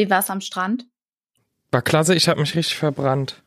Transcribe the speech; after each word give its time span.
Wie 0.00 0.08
war's 0.08 0.30
am 0.30 0.40
Strand? 0.40 0.86
War 1.72 1.82
klasse, 1.82 2.14
ich 2.14 2.26
habe 2.26 2.40
mich 2.40 2.56
richtig 2.56 2.78
verbrannt. 2.78 3.42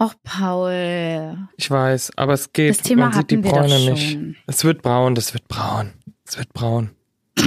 Och, 0.00 0.14
Paul. 0.24 1.36
Ich 1.58 1.70
weiß, 1.70 2.12
aber 2.16 2.32
es 2.32 2.54
geht. 2.54 2.70
Das 2.70 2.78
Thema 2.78 3.10
Man 3.10 3.12
sieht 3.12 3.30
die 3.30 3.36
Bräune 3.36 3.78
schon. 3.78 3.92
nicht. 3.92 4.18
Es 4.46 4.64
wird 4.64 4.80
braun, 4.80 5.14
das 5.14 5.34
wird 5.34 5.46
braun. 5.48 5.92
Es 6.26 6.38
wird 6.38 6.50
braun. 6.54 6.92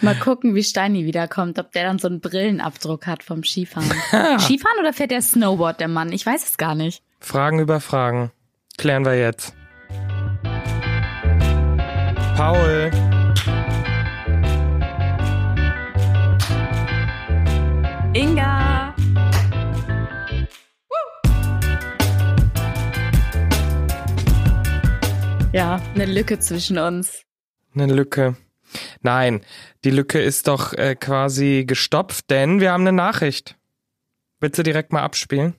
Mal 0.00 0.14
gucken, 0.14 0.54
wie 0.54 0.64
Steini 0.64 1.04
wiederkommt, 1.04 1.58
ob 1.58 1.72
der 1.72 1.84
dann 1.84 1.98
so 1.98 2.08
einen 2.08 2.20
Brillenabdruck 2.20 3.06
hat 3.06 3.22
vom 3.22 3.44
Skifahren. 3.44 3.90
Skifahren 4.38 4.78
oder 4.80 4.94
fährt 4.94 5.10
der 5.10 5.20
Snowboard, 5.20 5.78
der 5.78 5.88
Mann? 5.88 6.10
Ich 6.10 6.24
weiß 6.24 6.42
es 6.42 6.56
gar 6.56 6.74
nicht. 6.74 7.02
Fragen 7.20 7.58
über 7.58 7.80
Fragen. 7.80 8.30
Klären 8.78 9.04
wir 9.04 9.18
jetzt. 9.18 9.54
Paul. 12.34 12.90
Ja, 25.52 25.80
eine 25.94 26.06
Lücke 26.06 26.38
zwischen 26.38 26.78
uns. 26.78 27.22
Eine 27.74 27.92
Lücke. 27.92 28.36
Nein, 29.02 29.42
die 29.84 29.90
Lücke 29.90 30.20
ist 30.20 30.48
doch 30.48 30.72
äh, 30.72 30.94
quasi 30.94 31.64
gestopft, 31.66 32.30
denn 32.30 32.60
wir 32.60 32.72
haben 32.72 32.82
eine 32.82 32.92
Nachricht. 32.92 33.56
Willst 34.40 34.58
du 34.58 34.62
direkt 34.62 34.92
mal 34.92 35.02
abspielen? 35.02 35.54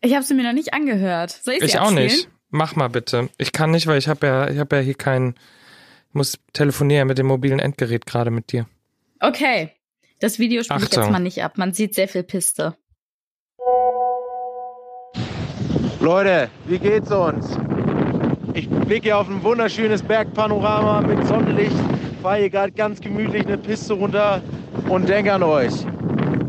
Ich 0.00 0.14
habe 0.14 0.24
sie 0.24 0.34
mir 0.34 0.44
noch 0.44 0.52
nicht 0.52 0.72
angehört. 0.72 1.30
Soll 1.42 1.54
ich, 1.54 1.60
sie 1.60 1.66
Ich 1.66 1.78
auch 1.78 1.86
abspielen? 1.86 2.04
nicht. 2.04 2.28
Mach 2.50 2.76
mal 2.76 2.88
bitte. 2.88 3.28
Ich 3.36 3.52
kann 3.52 3.70
nicht, 3.72 3.86
weil 3.86 3.98
ich 3.98 4.08
habe 4.08 4.26
ja, 4.26 4.48
ich 4.48 4.58
habe 4.58 4.76
ja 4.76 4.82
hier 4.82 4.94
kein, 4.94 5.34
ich 6.08 6.14
muss 6.14 6.38
telefonieren 6.52 7.08
mit 7.08 7.18
dem 7.18 7.26
mobilen 7.26 7.58
Endgerät 7.58 8.06
gerade 8.06 8.30
mit 8.30 8.52
dir. 8.52 8.66
Okay. 9.20 9.72
Das 10.20 10.38
Video 10.38 10.62
spiele 10.62 10.80
ich 10.84 10.94
jetzt 10.94 11.10
mal 11.10 11.18
nicht 11.18 11.42
ab. 11.42 11.58
Man 11.58 11.72
sieht 11.72 11.94
sehr 11.94 12.08
viel 12.08 12.22
Piste. 12.22 12.76
Leute, 16.00 16.50
wie 16.66 16.78
geht's 16.78 17.10
uns? 17.10 17.56
Ich 18.60 18.68
blicke 18.68 19.04
hier 19.04 19.16
auf 19.16 19.26
ein 19.26 19.42
wunderschönes 19.42 20.02
Bergpanorama 20.02 21.00
mit 21.00 21.26
Sonnenlicht, 21.26 21.72
fahre 22.20 22.40
hier 22.40 22.50
gerade 22.50 22.72
ganz 22.72 23.00
gemütlich 23.00 23.46
eine 23.46 23.56
Piste 23.56 23.94
runter 23.94 24.42
und 24.86 25.08
denke 25.08 25.32
an 25.32 25.42
euch. 25.42 25.72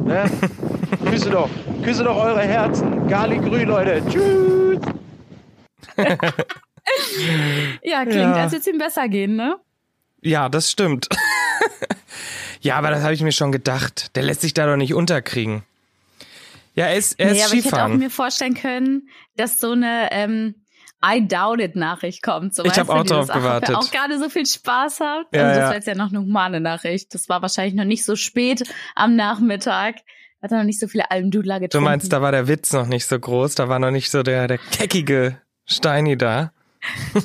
Ne? 0.04 0.30
Küsse 1.10 1.30
doch, 1.30 1.50
küsse 1.82 2.04
doch 2.04 2.18
eure 2.18 2.42
Herzen. 2.42 3.08
Gali 3.08 3.38
Grün, 3.38 3.70
Leute. 3.70 4.02
Tschüss. 4.10 4.80
Ja, 7.84 8.04
klingt, 8.04 8.36
Ja. 8.36 8.44
als 8.44 8.52
würde 8.52 8.62
es 8.62 8.68
ihm 8.68 8.78
besser 8.78 9.08
gehen, 9.08 9.36
ne? 9.38 9.56
Ja, 10.22 10.50
das 10.50 10.70
stimmt. 10.70 11.08
ja, 12.62 12.76
aber 12.76 12.90
das 12.90 13.04
habe 13.04 13.14
ich 13.14 13.22
mir 13.22 13.32
schon 13.32 13.52
gedacht. 13.54 14.16
Der 14.16 14.24
lässt 14.24 14.42
sich 14.42 14.54
da 14.54 14.66
doch 14.66 14.76
nicht 14.76 14.94
unterkriegen. 14.94 15.64
Ja, 16.76 16.88
er 16.88 16.96
ist, 16.96 17.18
er 17.20 17.32
nee, 17.32 17.38
ist 17.38 17.46
aber 17.46 17.54
ich 17.54 17.66
hätte 17.66 17.68
auch 17.68 17.78
Skifahren. 17.78 18.00
mir 18.00 18.10
vorstellen 18.10 18.54
können, 18.56 19.10
dass 19.38 19.60
so 19.60 19.72
eine 19.72 20.10
ähm, 20.12 20.56
I 21.04 21.28
doubt 21.28 21.60
it 21.62 21.76
Nachricht 21.76 22.22
kommt. 22.22 22.54
So, 22.54 22.64
Ich 22.64 22.70
weißt 22.70 22.80
hab 22.80 23.06
du, 23.08 23.16
auch 23.16 23.22
ob 23.28 23.34
gewartet. 23.34 23.76
auch 23.76 23.92
gerade 23.92 24.20
so 24.20 24.30
viel 24.30 24.46
Spaß 24.46 25.00
habt. 25.00 25.36
Ja, 25.36 25.42
also 25.44 25.54
das 25.54 25.58
ja. 25.58 25.68
war 25.68 25.76
jetzt 25.76 25.88
ja 25.88 25.96
noch 25.96 26.10
eine 26.10 26.20
humane 26.20 26.60
Nachricht. 26.60 27.14
Das 27.14 27.28
war 27.30 27.42
wahrscheinlich 27.42 27.74
noch 27.74 27.86
nicht 27.86 28.06
so 28.06 28.16
spät 28.16 28.64
am 28.96 29.16
Nachmittag. 29.16 29.96
Hat 30.42 30.52
er 30.52 30.58
noch 30.58 30.66
nicht 30.66 30.80
so 30.80 30.88
viele 30.88 31.12
Almdudler 31.12 31.56
Du 31.56 31.62
getrunken. 31.62 31.86
meinst, 31.86 32.12
da 32.12 32.22
war 32.22 32.32
der 32.32 32.48
Witz 32.48 32.74
noch 32.74 32.88
nicht 32.88 33.06
so 33.06 33.20
groß, 33.20 33.56
da 33.56 33.70
war 33.70 33.78
noch 33.80 33.92
nicht 33.92 34.10
so 34.10 34.24
der, 34.24 34.48
der 34.48 34.58
keckige 34.58 35.38
Steini 35.66 36.18
da. 36.18 36.52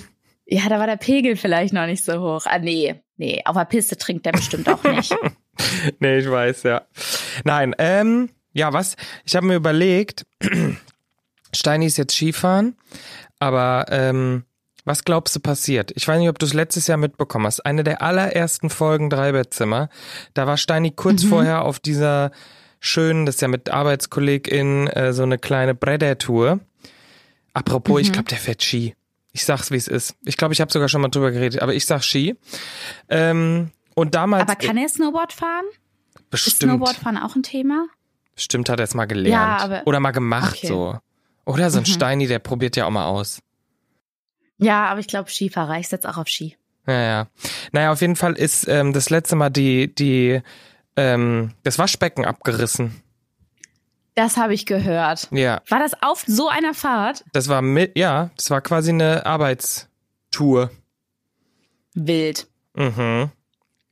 Ja, 0.48 0.68
da 0.68 0.78
war 0.78 0.86
der 0.86 0.96
Pegel 0.96 1.34
vielleicht 1.34 1.74
noch 1.74 1.86
nicht 1.86 2.04
so 2.04 2.20
hoch. 2.20 2.46
Ah, 2.46 2.60
nee, 2.60 3.02
nee, 3.16 3.42
auf 3.44 3.56
der 3.56 3.64
Piste 3.64 3.96
trinkt 3.96 4.26
der 4.26 4.30
bestimmt 4.30 4.68
auch 4.68 4.82
nicht. 4.84 5.12
Nee, 5.98 6.18
ich 6.18 6.30
weiß, 6.30 6.62
ja. 6.64 6.82
Nein, 7.42 7.74
ähm, 7.78 8.28
ja, 8.52 8.72
was? 8.74 8.94
Ich 9.24 9.34
habe 9.34 9.46
mir 9.46 9.54
überlegt, 9.56 10.24
Steini 11.52 11.86
ist 11.86 11.96
jetzt 11.96 12.14
Skifahren, 12.14 12.76
aber 13.38 13.86
ähm, 13.90 14.44
was 14.84 15.04
glaubst 15.04 15.34
du 15.34 15.40
passiert? 15.40 15.90
Ich 15.96 16.06
weiß 16.06 16.18
nicht, 16.18 16.28
ob 16.28 16.38
du 16.38 16.46
es 16.46 16.54
letztes 16.54 16.86
Jahr 16.86 16.98
mitbekommen 16.98 17.46
hast. 17.46 17.60
Eine 17.66 17.82
der 17.84 18.02
allerersten 18.02 18.70
Folgen 18.70 19.10
Dreibettzimmer, 19.10 19.88
da 20.34 20.46
war 20.46 20.56
Steini 20.56 20.92
kurz 20.92 21.24
Mhm. 21.24 21.28
vorher 21.28 21.62
auf 21.64 21.80
dieser 21.80 22.30
schönen, 22.78 23.26
das 23.26 23.36
ist 23.36 23.40
ja 23.40 23.48
mit 23.48 23.68
ArbeitskollegInnen, 23.68 24.86
äh, 24.88 25.12
so 25.12 25.22
eine 25.24 25.38
kleine 25.38 25.74
Bredder-Tour. 25.74 26.60
Apropos, 27.54 28.00
ich 28.00 28.12
glaube, 28.12 28.28
der 28.28 28.38
fährt 28.38 28.62
Ski. 28.62 28.94
Ich 29.32 29.44
sag's, 29.44 29.70
wie 29.70 29.76
es 29.76 29.88
ist. 29.88 30.14
Ich 30.24 30.36
glaube, 30.36 30.54
ich 30.54 30.60
habe 30.60 30.72
sogar 30.72 30.88
schon 30.88 31.00
mal 31.00 31.08
drüber 31.08 31.30
geredet, 31.30 31.60
aber 31.62 31.74
ich 31.74 31.84
sag 31.86 32.02
Ski. 32.04 32.36
Ähm, 33.08 33.70
und 33.94 34.14
damals 34.14 34.42
Aber 34.48 34.56
kann 34.56 34.76
er 34.76 34.88
Snowboard 34.88 35.32
fahren? 35.32 35.64
Ist 36.14 36.30
bestimmt, 36.30 36.70
Snowboardfahren 36.72 37.18
auch 37.18 37.34
ein 37.34 37.42
Thema? 37.42 37.86
bestimmt 38.34 38.68
hat 38.68 38.78
er 38.80 38.84
es 38.84 38.92
mal 38.94 39.06
gelernt 39.06 39.32
Ja, 39.32 39.56
aber- 39.64 39.82
oder 39.86 39.98
mal 39.98 40.10
gemacht 40.10 40.56
Okay. 40.58 40.66
so. 40.66 40.98
Oder 41.46 41.70
so 41.70 41.78
ein 41.78 41.82
Mhm. 41.82 41.86
Steini, 41.86 42.26
der 42.26 42.38
probiert 42.40 42.76
ja 42.76 42.84
auch 42.86 42.90
mal 42.90 43.06
aus. 43.06 43.40
Ja, 44.58 44.86
aber 44.86 45.00
ich 45.00 45.06
glaube 45.06 45.30
Skifahrer. 45.30 45.78
Ich 45.78 45.88
setze 45.88 46.08
auch 46.08 46.16
auf 46.18 46.28
Ski. 46.28 46.56
Ja, 46.86 47.00
ja. 47.02 47.26
Naja, 47.72 47.92
auf 47.92 48.00
jeden 48.00 48.16
Fall 48.16 48.34
ist 48.34 48.68
ähm, 48.68 48.92
das 48.92 49.10
letzte 49.10 49.36
Mal 49.36 49.50
die 49.50 49.94
die 49.94 50.40
ähm, 50.96 51.52
das 51.62 51.78
Waschbecken 51.78 52.24
abgerissen. 52.24 53.02
Das 54.14 54.36
habe 54.38 54.54
ich 54.54 54.64
gehört. 54.64 55.28
Ja, 55.30 55.60
War 55.68 55.78
das 55.78 55.92
auf 56.02 56.24
so 56.26 56.48
einer 56.48 56.72
Fahrt? 56.72 57.22
das 57.32 57.48
war 57.48 57.60
mit, 57.60 57.98
ja, 57.98 58.30
das 58.36 58.48
war 58.50 58.62
quasi 58.62 58.90
eine 58.90 59.26
Arbeitstour. 59.26 60.70
Wild. 61.94 62.46
Mhm. 62.74 63.30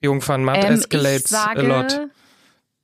Jungfernmatt 0.00 0.64
Ähm, 0.64 0.72
escalates 0.74 1.28
sage, 1.30 1.60
a 1.60 1.62
lot. 1.62 2.00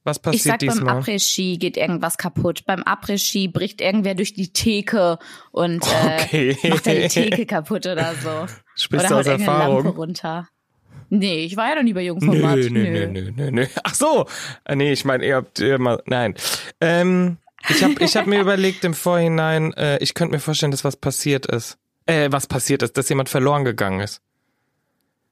Was 0.05 0.17
ich 0.17 0.23
passiert 0.23 0.43
sag, 0.45 0.59
beim 0.61 0.69
diesmal? 0.79 0.97
Après-Ski 0.99 1.59
geht 1.59 1.77
irgendwas 1.77 2.17
kaputt. 2.17 2.65
Beim 2.67 2.83
Après-Ski 2.83 3.49
bricht 3.49 3.81
irgendwer 3.81 4.15
durch 4.15 4.33
die 4.33 4.53
Theke 4.53 5.19
und 5.53 5.85
äh, 5.87 6.23
Okay. 6.23 6.57
macht 6.69 6.87
er 6.87 6.95
die 6.95 7.09
Theke 7.09 7.45
kaputt 7.47 7.87
oder 7.87 8.15
so. 8.15 8.47
Sprichst 8.77 9.07
oder 9.07 9.15
du 9.15 9.21
aus 9.21 9.27
irgendeine 9.27 9.59
Lampe 9.59 9.75
Erfahrung? 9.77 9.87
runter. 9.97 10.49
Nee, 11.11 11.45
ich 11.45 11.57
war 11.57 11.69
ja 11.71 11.75
noch 11.75 11.83
nie 11.83 11.93
bei 11.93 12.01
Nö, 12.03 12.07
Jungformat. 12.07 12.57
nö, 12.57 12.71
nö, 12.71 13.07
nö, 13.09 13.31
nö, 13.37 13.51
nö. 13.51 13.67
Ach 13.83 13.95
so. 13.95 14.27
Äh, 14.65 14.77
Nee, 14.77 14.93
ich 14.93 15.05
meine, 15.05 15.27
ihr 15.27 15.37
habt 15.37 15.61
mal, 15.79 16.01
nein. 16.07 16.35
Ähm, 16.81 17.37
ich 17.69 17.83
habe 17.83 17.95
ich 18.03 18.17
hab 18.17 18.27
mir 18.27 18.41
überlegt 18.41 18.85
im 18.85 18.95
Vorhinein, 18.95 19.73
äh, 19.75 19.99
ich 19.99 20.15
könnte 20.15 20.33
mir 20.35 20.41
vorstellen, 20.41 20.71
dass 20.71 20.85
was 20.85 20.97
passiert 20.97 21.47
ist. 21.47 21.77
Äh, 22.07 22.29
was 22.31 22.47
passiert 22.47 22.83
ist, 22.83 22.97
dass 22.97 23.09
jemand 23.09 23.29
verloren 23.29 23.65
gegangen 23.65 24.01
ist. 24.01 24.23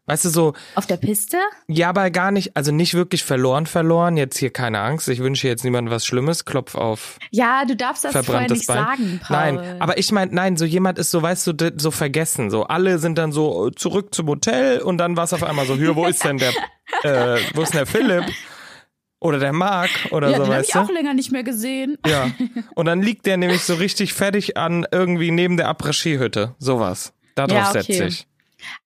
Weißt 0.09 0.25
du, 0.25 0.31
so, 0.31 0.55
Auf 0.75 0.87
der 0.87 0.97
Piste? 0.97 1.37
ja, 1.69 1.91
aber 1.91 2.11
gar 2.11 2.31
nicht, 2.31 2.57
also 2.57 2.73
nicht 2.73 2.95
wirklich 2.95 3.23
verloren, 3.25 3.67
verloren. 3.67 4.17
Jetzt 4.17 4.39
hier 4.39 4.51
keine 4.51 4.81
Angst. 4.81 5.09
Ich 5.09 5.21
wünsche 5.21 5.47
jetzt 5.47 5.65
niemandem 5.65 5.93
was 5.95 6.05
Schlimmes. 6.07 6.45
Klopf 6.45 6.75
auf 6.75 7.19
Ja, 7.31 7.65
du 7.67 7.77
darfst 7.77 8.05
das 8.05 8.13
vorher 8.27 8.49
nicht 8.51 8.67
Bein. 8.67 8.77
sagen, 8.77 9.21
Paul. 9.23 9.37
Nein, 9.37 9.81
aber 9.81 9.99
ich 9.99 10.11
meine, 10.11 10.35
nein, 10.35 10.57
so 10.57 10.65
jemand 10.65 10.99
ist 10.99 11.11
so, 11.11 11.21
weißt 11.23 11.47
du, 11.49 11.73
so 11.77 11.91
vergessen. 11.91 12.51
So 12.51 12.65
alle 12.65 12.99
sind 12.99 13.19
dann 13.19 13.33
so 13.33 13.69
äh, 13.69 13.73
zurück 13.75 14.15
zum 14.15 14.27
Hotel 14.29 14.81
und 14.81 14.99
dann 14.99 15.17
war 15.17 15.25
es 15.25 15.33
auf 15.33 15.43
einmal 15.43 15.67
so, 15.67 15.77
hier, 15.77 15.95
wo 15.95 16.07
ist 16.07 16.25
denn 16.25 16.39
der, 16.39 16.53
äh, 17.03 17.41
wo 17.55 17.63
ist 17.63 17.75
denn 17.75 17.79
der 17.79 17.87
Philipp? 17.87 18.25
Oder 19.21 19.41
der 19.41 19.53
Marc 19.53 19.91
oder 20.13 20.31
ja, 20.31 20.37
so, 20.37 20.45
den 20.45 20.53
habe 20.53 20.61
weißt 20.61 20.69
ich 20.69 20.75
du? 20.75 20.79
auch 20.81 20.91
länger 20.91 21.13
nicht 21.13 21.33
mehr 21.33 21.43
gesehen. 21.43 21.99
Ja. 22.07 22.31
Und 22.77 22.87
dann 22.87 23.03
liegt 23.03 23.27
der 23.27 23.37
nämlich 23.37 23.63
so 23.63 23.75
richtig 23.75 24.15
fertig 24.15 24.57
an 24.57 24.87
irgendwie 24.93 25.33
neben 25.33 25.57
der 25.57 25.67
Après-Ski-Hütte. 25.69 26.55
Sowas. 26.61 27.13
Darauf 27.35 27.51
Ja, 27.53 27.71
okay. 27.71 27.83
setze 27.83 28.05
ich. 28.05 28.28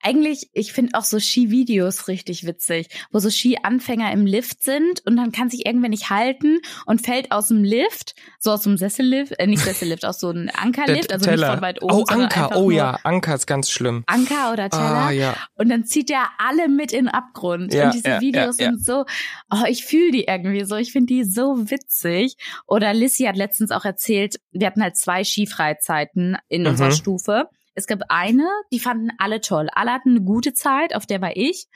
Eigentlich, 0.02 0.48
ich 0.52 0.72
finde 0.72 0.98
auch 0.98 1.04
so 1.04 1.18
Skivideos 1.18 2.08
richtig 2.08 2.46
witzig, 2.46 2.88
wo 3.10 3.18
so 3.18 3.30
Ski-Anfänger 3.30 4.12
im 4.12 4.26
Lift 4.26 4.62
sind 4.62 5.00
und 5.06 5.16
dann 5.16 5.32
kann 5.32 5.50
sich 5.50 5.66
irgendwer 5.66 5.88
nicht 5.88 6.10
halten 6.10 6.58
und 6.86 7.04
fällt 7.04 7.32
aus 7.32 7.48
dem 7.48 7.64
Lift, 7.64 8.14
so 8.38 8.52
aus 8.52 8.62
dem 8.62 8.76
Sessellift, 8.76 9.32
äh, 9.38 9.46
nicht 9.46 9.62
Sessellift, 9.62 10.04
aus 10.04 10.20
so 10.20 10.28
einem 10.28 10.50
Ankerlift, 10.56 11.10
Der 11.10 11.16
also 11.18 11.30
nicht 11.30 11.40
Teller. 11.40 11.52
von 11.54 11.62
weit 11.62 11.82
oben. 11.82 11.94
oh, 11.94 12.04
Anker. 12.08 12.56
Oh 12.56 12.70
ja, 12.70 12.98
Anker 13.02 13.34
ist 13.34 13.46
ganz 13.46 13.70
schlimm. 13.70 14.04
Anker 14.06 14.52
oder 14.52 14.68
Teller. 14.70 14.82
Ah, 14.82 15.10
ja. 15.10 15.36
Und 15.54 15.68
dann 15.68 15.84
zieht 15.84 16.10
er 16.10 16.28
alle 16.38 16.68
mit 16.68 16.92
in 16.92 17.06
den 17.06 17.08
Abgrund. 17.08 17.72
Ja, 17.72 17.86
und 17.86 17.94
diese 17.94 18.08
ja, 18.08 18.20
Videos 18.20 18.58
ja, 18.58 18.66
sind 18.70 18.84
so, 18.84 19.04
oh, 19.50 19.64
ich 19.68 19.84
fühle 19.84 20.10
die 20.12 20.24
irgendwie 20.24 20.64
so. 20.64 20.76
Ich 20.76 20.92
finde 20.92 21.06
die 21.14 21.24
so 21.24 21.70
witzig. 21.70 22.36
Oder 22.66 22.94
Lissy 22.94 23.24
hat 23.24 23.36
letztens 23.36 23.70
auch 23.70 23.84
erzählt, 23.84 24.36
wir 24.52 24.66
hatten 24.66 24.82
halt 24.82 24.96
zwei 24.96 25.24
Skifreizeiten 25.24 26.36
in 26.48 26.66
unserer 26.66 26.88
Mhm. 26.88 26.92
Stufe. 26.92 27.48
Es 27.74 27.86
gab 27.86 28.00
eine, 28.08 28.48
die 28.70 28.80
fanden 28.80 29.10
alle 29.18 29.40
toll. 29.40 29.68
Alle 29.72 29.92
hatten 29.92 30.10
eine 30.10 30.22
gute 30.22 30.52
Zeit, 30.52 30.94
auf 30.94 31.06
der 31.06 31.20
war 31.20 31.36
ich. 31.36 31.68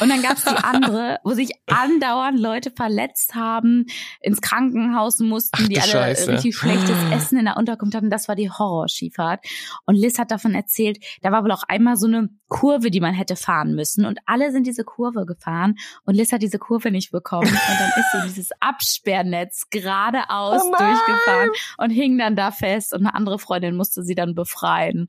Und 0.00 0.08
dann 0.08 0.22
gab's 0.22 0.44
die 0.44 0.50
andere, 0.50 1.18
wo 1.24 1.32
sich 1.32 1.50
andauernd 1.66 2.38
Leute 2.38 2.70
verletzt 2.70 3.34
haben, 3.34 3.86
ins 4.20 4.40
Krankenhaus 4.40 5.18
mussten, 5.20 5.62
Ach, 5.64 5.68
die 5.68 5.80
alle 5.80 5.90
Scheiße. 5.90 6.32
richtig 6.32 6.56
schlechtes 6.56 6.96
Essen 7.12 7.38
in 7.38 7.44
der 7.44 7.56
Unterkunft 7.56 7.94
hatten. 7.94 8.10
Das 8.10 8.28
war 8.28 8.34
die 8.36 8.50
Horrorskifahrt. 8.50 9.44
Und 9.86 9.96
Liz 9.96 10.18
hat 10.18 10.30
davon 10.30 10.54
erzählt, 10.54 10.98
da 11.22 11.32
war 11.32 11.44
wohl 11.44 11.52
auch 11.52 11.64
einmal 11.68 11.96
so 11.96 12.06
eine 12.06 12.28
Kurve, 12.48 12.90
die 12.90 13.00
man 13.00 13.14
hätte 13.14 13.34
fahren 13.36 13.74
müssen. 13.74 14.04
Und 14.04 14.18
alle 14.26 14.52
sind 14.52 14.66
diese 14.66 14.84
Kurve 14.84 15.24
gefahren. 15.24 15.76
Und 16.04 16.14
Liz 16.14 16.32
hat 16.32 16.42
diese 16.42 16.58
Kurve 16.58 16.90
nicht 16.90 17.10
bekommen. 17.10 17.48
Und 17.48 17.80
dann 17.80 17.92
ist 17.98 18.12
sie 18.12 18.28
dieses 18.28 18.50
Absperrnetz 18.60 19.68
geradeaus 19.70 20.62
Oh 20.64 20.70
durchgefahren 20.76 21.50
und 21.78 21.90
hing 21.90 22.18
dann 22.18 22.36
da 22.36 22.50
fest. 22.50 22.92
Und 22.92 23.00
eine 23.06 23.14
andere 23.14 23.38
Freundin 23.38 23.76
musste 23.76 24.02
sie 24.02 24.14
dann 24.14 24.34
befreien. 24.34 25.08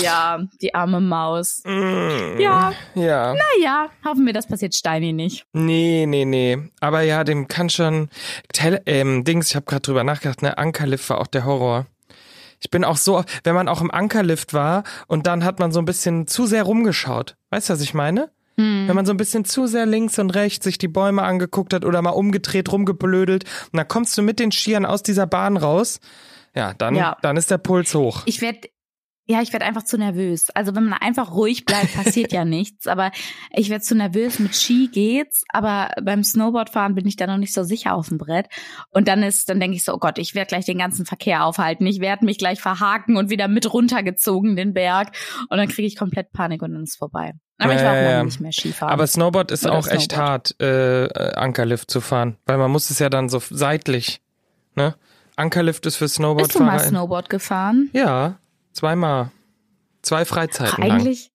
Ja, 0.00 0.38
die 0.62 0.74
arme 0.74 1.00
Maus. 1.00 1.62
Mm. 1.64 2.40
Ja. 2.40 2.72
Ja. 2.94 3.34
Naja, 3.34 3.90
hoffen 4.10 4.26
wir, 4.26 4.32
das 4.32 4.46
passiert 4.46 4.74
Steini 4.74 5.12
nicht. 5.12 5.44
Nee, 5.52 6.04
nee, 6.06 6.24
nee. 6.24 6.58
Aber 6.80 7.00
ja, 7.02 7.24
dem 7.24 7.48
kann 7.48 7.70
schon. 7.70 8.08
Tele 8.52 8.82
ähm, 8.86 9.24
Dings, 9.24 9.48
ich 9.50 9.56
habe 9.56 9.66
gerade 9.66 9.82
drüber 9.82 10.04
nachgedacht, 10.04 10.42
ne? 10.42 10.58
Ankerlift 10.58 11.08
war 11.10 11.20
auch 11.20 11.26
der 11.26 11.44
Horror. 11.44 11.86
Ich 12.62 12.70
bin 12.70 12.84
auch 12.84 12.98
so, 12.98 13.24
wenn 13.44 13.54
man 13.54 13.68
auch 13.68 13.80
im 13.80 13.90
Ankerlift 13.90 14.52
war 14.52 14.84
und 15.06 15.26
dann 15.26 15.44
hat 15.44 15.58
man 15.60 15.72
so 15.72 15.78
ein 15.80 15.86
bisschen 15.86 16.26
zu 16.26 16.44
sehr 16.46 16.64
rumgeschaut. 16.64 17.36
Weißt 17.48 17.68
du, 17.70 17.72
was 17.72 17.80
ich 17.80 17.94
meine? 17.94 18.30
Hm. 18.58 18.86
Wenn 18.86 18.94
man 18.96 19.06
so 19.06 19.12
ein 19.14 19.16
bisschen 19.16 19.46
zu 19.46 19.66
sehr 19.66 19.86
links 19.86 20.18
und 20.18 20.30
rechts 20.30 20.64
sich 20.64 20.76
die 20.76 20.88
Bäume 20.88 21.22
angeguckt 21.22 21.72
hat 21.72 21.86
oder 21.86 22.02
mal 22.02 22.10
umgedreht, 22.10 22.70
rumgeblödelt 22.70 23.44
und 23.72 23.76
dann 23.78 23.88
kommst 23.88 24.18
du 24.18 24.22
mit 24.22 24.38
den 24.38 24.52
Skiern 24.52 24.84
aus 24.84 25.02
dieser 25.02 25.26
Bahn 25.26 25.56
raus, 25.56 26.00
ja, 26.54 26.74
dann, 26.74 26.94
Ja. 26.96 27.16
dann 27.22 27.38
ist 27.38 27.50
der 27.50 27.58
Puls 27.58 27.94
hoch. 27.94 28.22
Ich 28.26 28.42
werde 28.42 28.68
ja, 29.30 29.40
ich 29.42 29.52
werde 29.52 29.64
einfach 29.64 29.84
zu 29.84 29.96
nervös. 29.96 30.50
Also 30.50 30.74
wenn 30.74 30.84
man 30.84 30.98
einfach 30.98 31.32
ruhig 31.32 31.64
bleibt, 31.64 31.94
passiert 31.94 32.32
ja 32.32 32.44
nichts. 32.46 32.86
Aber 32.88 33.12
ich 33.52 33.70
werde 33.70 33.84
zu 33.84 33.94
nervös. 33.94 34.38
Mit 34.40 34.56
Ski 34.56 34.88
geht's, 34.92 35.44
aber 35.50 35.90
beim 36.02 36.24
Snowboardfahren 36.24 36.94
bin 36.96 37.06
ich 37.06 37.14
da 37.16 37.26
noch 37.26 37.36
nicht 37.36 37.54
so 37.54 37.62
sicher 37.62 37.94
auf 37.94 38.08
dem 38.08 38.18
Brett. 38.18 38.46
Und 38.90 39.06
dann 39.06 39.22
ist, 39.22 39.48
dann 39.48 39.60
denke 39.60 39.76
ich 39.76 39.84
so, 39.84 39.94
oh 39.94 39.98
Gott, 39.98 40.18
ich 40.18 40.34
werde 40.34 40.48
gleich 40.48 40.64
den 40.64 40.78
ganzen 40.78 41.06
Verkehr 41.06 41.44
aufhalten. 41.44 41.86
Ich 41.86 42.00
werde 42.00 42.24
mich 42.24 42.38
gleich 42.38 42.60
verhaken 42.60 43.16
und 43.16 43.30
wieder 43.30 43.46
mit 43.46 43.72
runtergezogen 43.72 44.56
den 44.56 44.74
Berg. 44.74 45.12
Und 45.48 45.58
dann 45.58 45.68
kriege 45.68 45.86
ich 45.86 45.96
komplett 45.96 46.32
Panik 46.32 46.62
und 46.62 46.72
dann 46.74 46.82
ist 46.82 46.96
vorbei. 46.96 47.34
Aber 47.58 47.74
ich 47.74 47.82
war 47.82 47.90
auch 47.92 48.02
lange 48.02 48.24
nicht 48.24 48.40
mehr 48.40 48.52
Skifahren. 48.52 48.92
Aber 48.92 49.06
Snowboard 49.06 49.50
ist 49.52 49.64
Oder 49.64 49.74
auch 49.74 49.86
echt 49.86 50.12
Snowboard. 50.12 50.56
hart, 50.58 50.60
äh, 50.60 51.32
Ankerlift 51.34 51.90
zu 51.90 52.00
fahren, 52.00 52.36
weil 52.46 52.56
man 52.58 52.70
muss 52.70 52.90
es 52.90 52.98
ja 52.98 53.10
dann 53.10 53.28
so 53.28 53.40
seitlich, 53.50 54.20
ne? 54.74 54.94
Ankerlift 55.36 55.86
ist 55.86 55.96
für 55.96 56.04
bist 56.04 56.18
du 56.18 56.22
mal 56.22 56.38
Snowboardfahrer. 56.38 56.78
Snowboard 56.80 57.30
gefahren? 57.30 57.90
ja, 57.92 58.39
zweimal. 58.72 59.30
Zwei 60.02 60.22
Ach, 60.22 60.26
Freizeiten 60.26 60.82
lang. 60.82 60.92
eigentlich, 60.92 61.30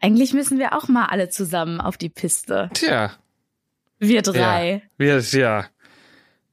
eigentlich 0.00 0.34
müssen 0.34 0.58
wir 0.58 0.76
auch 0.76 0.88
mal 0.88 1.06
alle 1.06 1.28
zusammen 1.30 1.80
auf 1.80 1.96
die 1.96 2.10
Piste. 2.10 2.68
Tja, 2.74 3.12
Wir 3.98 4.22
drei. 4.22 4.82
Ja. 4.98 4.98
wir, 4.98 5.18
ja. 5.40 5.66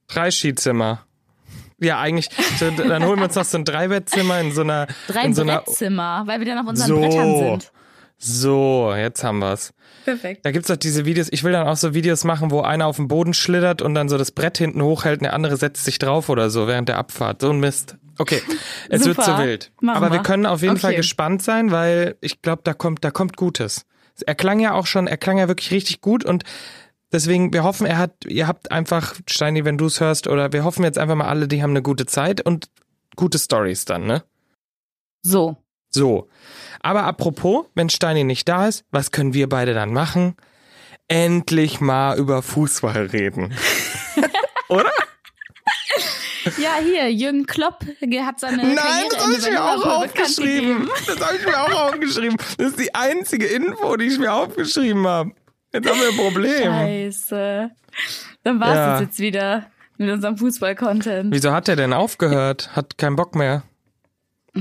Drei 0.08 0.32
Skizimmer. 0.32 1.06
Ja, 1.82 2.00
eigentlich, 2.00 2.30
dann 2.60 3.06
holen 3.06 3.20
wir 3.20 3.26
uns 3.26 3.36
noch 3.36 3.46
so 3.46 3.58
ein 3.58 3.64
Dreibettzimmer 3.66 4.40
in 4.42 4.52
so 4.52 4.62
einer, 4.62 4.88
Drei 5.08 5.26
in 5.26 5.34
so 5.34 5.44
einer, 5.44 5.60
Brettzimmer, 5.60 6.24
weil 6.26 6.40
wir 6.40 6.46
dann 6.46 6.58
auf 6.60 6.68
unseren 6.68 6.88
So. 6.88 7.00
Brettern 7.00 7.38
sind. 7.38 7.72
So, 8.22 8.94
jetzt 8.96 9.24
haben 9.24 9.40
wir's. 9.40 9.74
Perfekt. 10.04 10.46
Da 10.46 10.52
gibt's 10.52 10.68
doch 10.68 10.76
diese 10.76 11.06
Videos, 11.06 11.30
ich 11.32 11.44
will 11.44 11.54
dann 11.54 11.68
auch 11.68 11.78
so 11.78 11.94
Videos 11.94 12.24
machen, 12.26 12.52
wo 12.52 12.62
einer 12.62 12.86
auf 12.86 12.98
dem 12.98 13.08
Boden 13.08 13.34
schlittert 13.34 13.82
und 13.82 13.94
dann 13.96 14.10
so 14.10 14.18
das 14.18 14.32
Brett 14.32 14.58
hinten 14.58 14.82
hochhält 14.82 15.20
und 15.22 15.24
der 15.24 15.34
andere 15.34 15.56
setzt 15.58 15.86
sich 15.86 16.00
drauf 16.00 16.30
oder 16.30 16.50
so 16.50 16.68
während 16.68 16.90
der 16.90 16.98
Abfahrt. 16.98 17.42
So 17.42 17.50
ein 17.50 17.60
Mist. 17.60 17.98
Okay, 18.18 18.42
es 18.90 19.06
wird 19.06 19.24
zu 19.24 19.38
wild. 19.38 19.72
Machen 19.80 19.98
Aber 19.98 20.08
wir 20.12 20.20
wir. 20.20 20.24
können 20.24 20.46
auf 20.46 20.62
jeden 20.62 20.76
Fall 20.78 20.92
Okay. 20.92 20.98
gespannt 20.98 21.42
sein, 21.42 21.72
weil 21.72 22.18
ich 22.20 22.42
glaube, 22.42 22.62
da 22.66 22.74
kommt, 22.74 23.06
da 23.06 23.12
kommt 23.12 23.38
Gutes. 23.38 23.86
Er 24.26 24.36
klang 24.36 24.60
ja 24.60 24.74
auch 24.74 24.86
schon, 24.86 25.08
er 25.08 25.16
klang 25.16 25.38
ja 25.38 25.48
wirklich 25.48 25.72
richtig 25.72 26.02
gut 26.02 26.26
und 26.26 26.44
deswegen, 27.14 27.54
wir 27.54 27.64
hoffen, 27.64 27.88
er 27.88 27.98
hat, 27.98 28.26
ihr 28.26 28.48
habt 28.48 28.72
einfach, 28.72 29.16
Steini, 29.28 29.64
wenn 29.64 29.78
du 29.78 29.86
es 29.86 30.02
hörst, 30.02 30.28
oder 30.28 30.52
wir 30.52 30.66
hoffen 30.66 30.84
jetzt 30.84 30.98
einfach 30.98 31.16
mal 31.16 31.28
alle, 31.30 31.48
die 31.48 31.64
haben 31.64 31.70
eine 31.70 31.82
gute 31.82 32.06
Zeit 32.06 32.42
und 32.42 32.70
gute 33.16 33.40
Stories 33.40 33.86
dann, 33.86 34.06
ne? 34.06 34.24
So. 35.22 35.56
So. 35.90 36.30
Aber 36.82 37.04
apropos, 37.04 37.66
wenn 37.76 37.90
Steini 37.90 38.24
nicht 38.24 38.48
da 38.48 38.68
ist, 38.68 38.86
was 38.92 39.12
können 39.12 39.34
wir 39.34 39.50
beide 39.50 39.74
dann 39.74 39.92
machen? 39.94 40.36
Endlich 41.08 41.82
mal 41.82 42.18
über 42.18 42.42
Fußball 42.42 43.08
reden. 43.08 43.54
Oder? 44.70 44.92
Ja, 46.58 46.76
hier, 46.82 47.12
Jürgen 47.12 47.46
Klopp 47.46 47.84
hat 48.24 48.40
seine 48.40 48.58
Nein, 48.58 48.76
Karriere 48.76 49.10
das 49.12 49.24
habe 49.24 49.34
ich 49.38 49.50
mir 49.50 49.64
auch 49.64 49.86
aufgeschrieben. 49.86 50.90
Das 51.06 51.20
habe 51.20 51.36
ich 51.38 51.46
mir 51.46 51.60
auch 51.60 51.88
aufgeschrieben. 51.88 52.38
Das 52.58 52.68
ist 52.68 52.80
die 52.80 52.96
einzige 52.96 53.46
Info, 53.48 53.98
die 53.98 54.06
ich 54.06 54.20
mir 54.20 54.32
aufgeschrieben 54.34 55.06
habe. 55.06 55.32
Jetzt 55.74 55.90
haben 55.90 56.00
wir 56.00 56.10
ein 56.10 56.16
Problem. 56.18 56.64
Scheiße. 56.64 57.72
Dann 58.44 58.60
war's 58.60 58.76
Ja. 58.76 58.92
das 58.94 59.02
jetzt 59.02 59.20
wieder 59.20 59.66
mit 59.98 60.10
unserem 60.10 60.38
Fußball-Content. 60.38 61.34
Wieso 61.34 61.52
hat 61.52 61.68
er 61.68 61.76
denn 61.76 61.94
aufgehört? 61.94 62.76
Hat 62.76 62.98
keinen 62.98 63.16
Bock 63.16 63.36
mehr. 63.36 63.64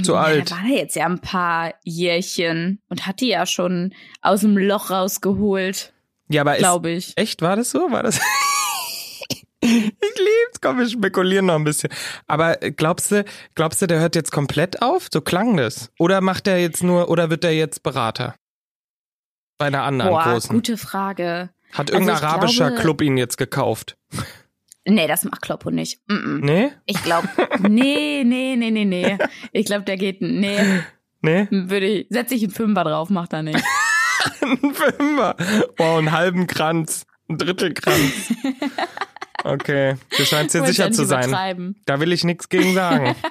Zu 0.02 0.12
Ja, 0.12 0.20
alt. 0.20 0.50
Da 0.50 0.56
war 0.56 0.64
er 0.70 0.76
jetzt 0.78 0.96
ja 0.96 1.06
ein 1.06 1.20
paar 1.20 1.74
Jährchen 1.84 2.80
und 2.88 3.06
hat 3.06 3.20
die 3.20 3.28
ja 3.28 3.46
schon 3.46 3.94
aus 4.22 4.40
dem 4.42 4.56
Loch 4.58 4.90
rausgeholt, 4.90 5.92
Ja, 6.28 6.42
aber 6.42 6.56
glaube 6.56 6.90
ich. 6.90 7.12
Echt, 7.16 7.40
war 7.42 7.56
das 7.56 7.70
so? 7.70 7.90
War 7.90 8.02
das? 8.02 8.20
ich 9.60 9.70
lieb's. 9.70 10.60
Komm, 10.60 10.78
wir 10.78 10.88
spekulieren 10.88 11.46
noch 11.46 11.56
ein 11.56 11.64
bisschen. 11.64 11.90
Aber 12.26 12.56
glaubst 12.56 13.10
du, 13.10 13.24
glaubst 13.54 13.82
du, 13.82 13.86
der 13.86 14.00
hört 14.00 14.14
jetzt 14.14 14.30
komplett 14.32 14.82
auf? 14.82 15.08
So 15.12 15.20
klang 15.20 15.56
das. 15.56 15.90
Oder 15.98 16.20
macht 16.20 16.46
er 16.46 16.58
jetzt 16.60 16.82
nur, 16.82 17.08
oder 17.10 17.30
wird 17.30 17.44
er 17.44 17.52
jetzt 17.52 17.82
Berater? 17.82 18.34
Bei 19.58 19.66
einer 19.66 19.82
anderen 19.82 20.12
Boah, 20.12 20.22
großen. 20.24 20.54
gute 20.54 20.76
Frage. 20.76 21.50
Hat 21.72 21.90
irgendein 21.90 22.14
Also 22.16 22.26
arabischer 22.26 22.68
glaube- 22.68 22.80
Club 22.82 23.02
ihn 23.02 23.16
jetzt 23.16 23.36
gekauft? 23.36 23.96
Nee, 24.88 25.06
das 25.06 25.24
macht 25.24 25.42
Kloppo 25.42 25.70
nicht. 25.70 26.00
Mm 26.08 26.14
-mm. 26.14 26.44
Nee? 26.44 26.72
Ich 26.86 27.02
glaube, 27.02 27.28
nee, 27.68 28.22
nee, 28.24 28.56
nee, 28.56 28.70
nee, 28.70 28.84
nee. 28.84 29.18
Ich 29.52 29.66
glaube, 29.66 29.84
der 29.84 29.96
geht, 29.96 30.20
nee, 30.20 30.58
Nee? 31.20 31.48
würde 31.50 31.86
ich, 31.86 32.06
setz 32.10 32.30
ich 32.32 32.42
einen 32.44 32.52
Fünfer 32.52 32.84
drauf, 32.84 33.10
macht 33.10 33.32
er 33.32 33.42
nicht. 33.42 33.62
Ein 34.40 34.74
Fünfer. 34.74 35.36
Wow, 35.76 35.98
einen 35.98 36.12
halben 36.12 36.46
Kranz. 36.46 37.06
Ein 37.28 37.38
Drittelkranz. 37.38 38.32
Okay. 39.44 39.96
Du 40.16 40.24
scheinst 40.24 40.54
dir 40.54 40.64
sicher 40.66 40.90
zu 40.90 41.04
sein. 41.04 41.76
Da 41.86 42.00
will 42.00 42.12
ich 42.12 42.24
nichts 42.24 42.48
gegen 42.48 42.74
sagen. 42.74 43.14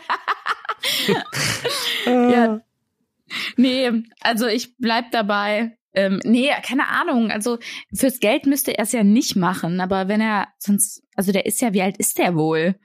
Ja. 2.06 2.62
Nee, 3.58 4.04
also 4.22 4.48
ich 4.48 4.78
bleib 4.78 5.12
dabei. 5.12 5.78
Ähm, 5.98 6.20
nee, 6.24 6.52
keine 6.64 6.88
Ahnung. 6.88 7.32
Also 7.32 7.58
fürs 7.92 8.20
Geld 8.20 8.46
müsste 8.46 8.78
er 8.78 8.84
es 8.84 8.92
ja 8.92 9.04
nicht 9.04 9.36
machen, 9.36 9.82
aber 9.82 10.08
wenn 10.08 10.22
er 10.22 10.50
sonst, 10.60 11.02
also 11.16 11.32
der 11.32 11.48
ist 11.48 11.60
ja, 11.60 11.74
wie 11.74 11.82
alt 11.82 11.98
ist 11.98 12.20
der 12.20 12.36
wohl? 12.36 12.76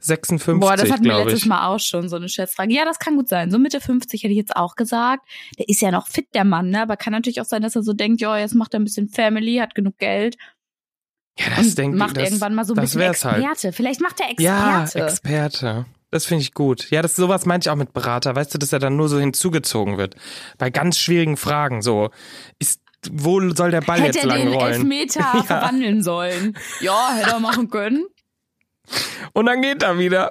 56, 0.00 0.60
Boah, 0.60 0.76
das 0.76 0.90
hatten 0.90 1.04
wir 1.04 1.18
letztes 1.18 1.42
ich. 1.42 1.46
Mal 1.46 1.66
auch 1.68 1.78
schon, 1.78 2.08
so 2.08 2.16
eine 2.16 2.28
Schätzfrage. 2.28 2.72
Ja, 2.72 2.84
das 2.84 2.98
kann 2.98 3.16
gut 3.16 3.28
sein. 3.28 3.50
So 3.52 3.58
Mitte 3.58 3.80
50 3.80 4.22
hätte 4.22 4.32
ich 4.32 4.38
jetzt 4.38 4.56
auch 4.56 4.74
gesagt. 4.74 5.28
Der 5.58 5.68
ist 5.68 5.80
ja 5.80 5.90
noch 5.92 6.08
fit, 6.08 6.26
der 6.34 6.44
Mann, 6.44 6.70
ne? 6.70 6.82
Aber 6.82 6.96
kann 6.96 7.12
natürlich 7.12 7.40
auch 7.40 7.44
sein, 7.46 7.62
dass 7.62 7.76
er 7.76 7.82
so 7.82 7.92
denkt, 7.92 8.20
ja, 8.20 8.36
jetzt 8.38 8.54
macht 8.54 8.74
er 8.74 8.80
ein 8.80 8.84
bisschen 8.84 9.08
Family, 9.08 9.56
hat 9.56 9.74
genug 9.76 9.98
Geld 9.98 10.36
Ja, 11.38 11.46
das 11.56 11.68
und 11.68 11.78
denke 11.78 11.96
macht 11.96 12.16
das, 12.16 12.24
irgendwann 12.24 12.54
mal 12.54 12.64
so 12.64 12.74
ein 12.74 12.80
bisschen 12.80 13.02
halt. 13.02 13.14
Experte. 13.14 13.72
Vielleicht 13.72 14.00
macht 14.00 14.20
er 14.20 14.40
Ja, 14.40 14.84
Experte. 14.84 15.86
Das 16.10 16.24
finde 16.24 16.42
ich 16.42 16.54
gut. 16.54 16.90
Ja, 16.90 17.02
das 17.02 17.16
sowas 17.16 17.44
meinte 17.44 17.68
ich 17.68 17.70
auch 17.70 17.76
mit 17.76 17.92
Berater. 17.92 18.34
Weißt 18.34 18.54
du, 18.54 18.58
dass 18.58 18.72
er 18.72 18.78
dann 18.78 18.96
nur 18.96 19.08
so 19.08 19.18
hinzugezogen 19.18 19.98
wird. 19.98 20.16
Bei 20.56 20.70
ganz 20.70 20.98
schwierigen 20.98 21.36
Fragen 21.36 21.82
so. 21.82 22.10
Ist, 22.58 22.80
wo 23.10 23.40
soll 23.50 23.70
der 23.70 23.82
Ball 23.82 24.00
hätte 24.00 24.18
jetzt 24.18 24.24
er 24.24 24.26
lang 24.26 24.38
den 24.46 24.54
rollen? 24.54 24.72
Elfmeter 24.72 25.42
verwandeln 25.46 26.02
sollen. 26.02 26.56
Ja, 26.80 27.12
hätte 27.14 27.30
er 27.32 27.40
machen 27.40 27.68
können. 27.68 28.06
Und 29.34 29.46
dann 29.46 29.60
geht 29.60 29.82
er 29.82 29.98
wieder. 29.98 30.30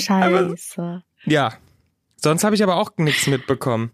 Scheiße. 0.00 1.02
Ja. 1.26 1.54
Sonst 2.16 2.42
habe 2.42 2.56
ich 2.56 2.62
aber 2.62 2.76
auch 2.76 2.90
nichts 2.96 3.26
mitbekommen. 3.26 3.92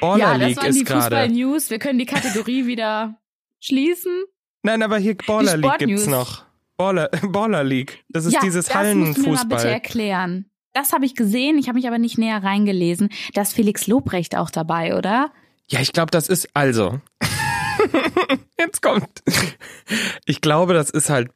Baller 0.00 0.18
Ja, 0.18 0.38
das 0.38 0.48
League 0.48 0.56
waren 0.56 0.72
die 0.72 0.78
ist 0.80 0.86
gerade. 0.86 1.02
Fußball-News. 1.02 1.70
Wir 1.70 1.78
können 1.78 1.98
die 1.98 2.06
Kategorie 2.06 2.66
wieder 2.66 3.18
schließen. 3.60 4.24
Nein, 4.62 4.82
aber 4.82 4.98
hier 4.98 5.16
Baller 5.16 5.56
League 5.56 5.78
gibt's 5.78 6.06
noch. 6.06 6.47
Baller, 6.78 7.10
Baller 7.28 7.64
League. 7.64 8.02
Das 8.08 8.24
ist 8.24 8.32
ja, 8.32 8.40
dieses 8.40 8.66
das 8.66 8.94
musst 8.94 9.18
du 9.18 9.22
mir 9.22 9.28
mal 9.28 9.42
bitte 9.44 9.56
Hallenfußball. 9.56 9.66
erklären. 9.66 10.46
Das 10.72 10.92
habe 10.92 11.04
ich 11.04 11.14
gesehen, 11.14 11.58
ich 11.58 11.66
habe 11.68 11.76
mich 11.76 11.86
aber 11.88 11.98
nicht 11.98 12.16
näher 12.18 12.42
reingelesen. 12.42 13.10
Da 13.34 13.42
ist 13.42 13.52
Felix 13.52 13.86
Lobrecht 13.86 14.36
auch 14.36 14.48
dabei, 14.50 14.96
oder? 14.96 15.30
Ja, 15.68 15.80
ich 15.80 15.92
glaube, 15.92 16.10
das 16.10 16.28
ist 16.28 16.48
also. 16.54 17.00
Jetzt 18.58 18.82
kommt. 18.82 19.22
Ich 20.24 20.40
glaube, 20.40 20.74
das 20.74 20.90
ist 20.90 21.10
halt 21.10 21.30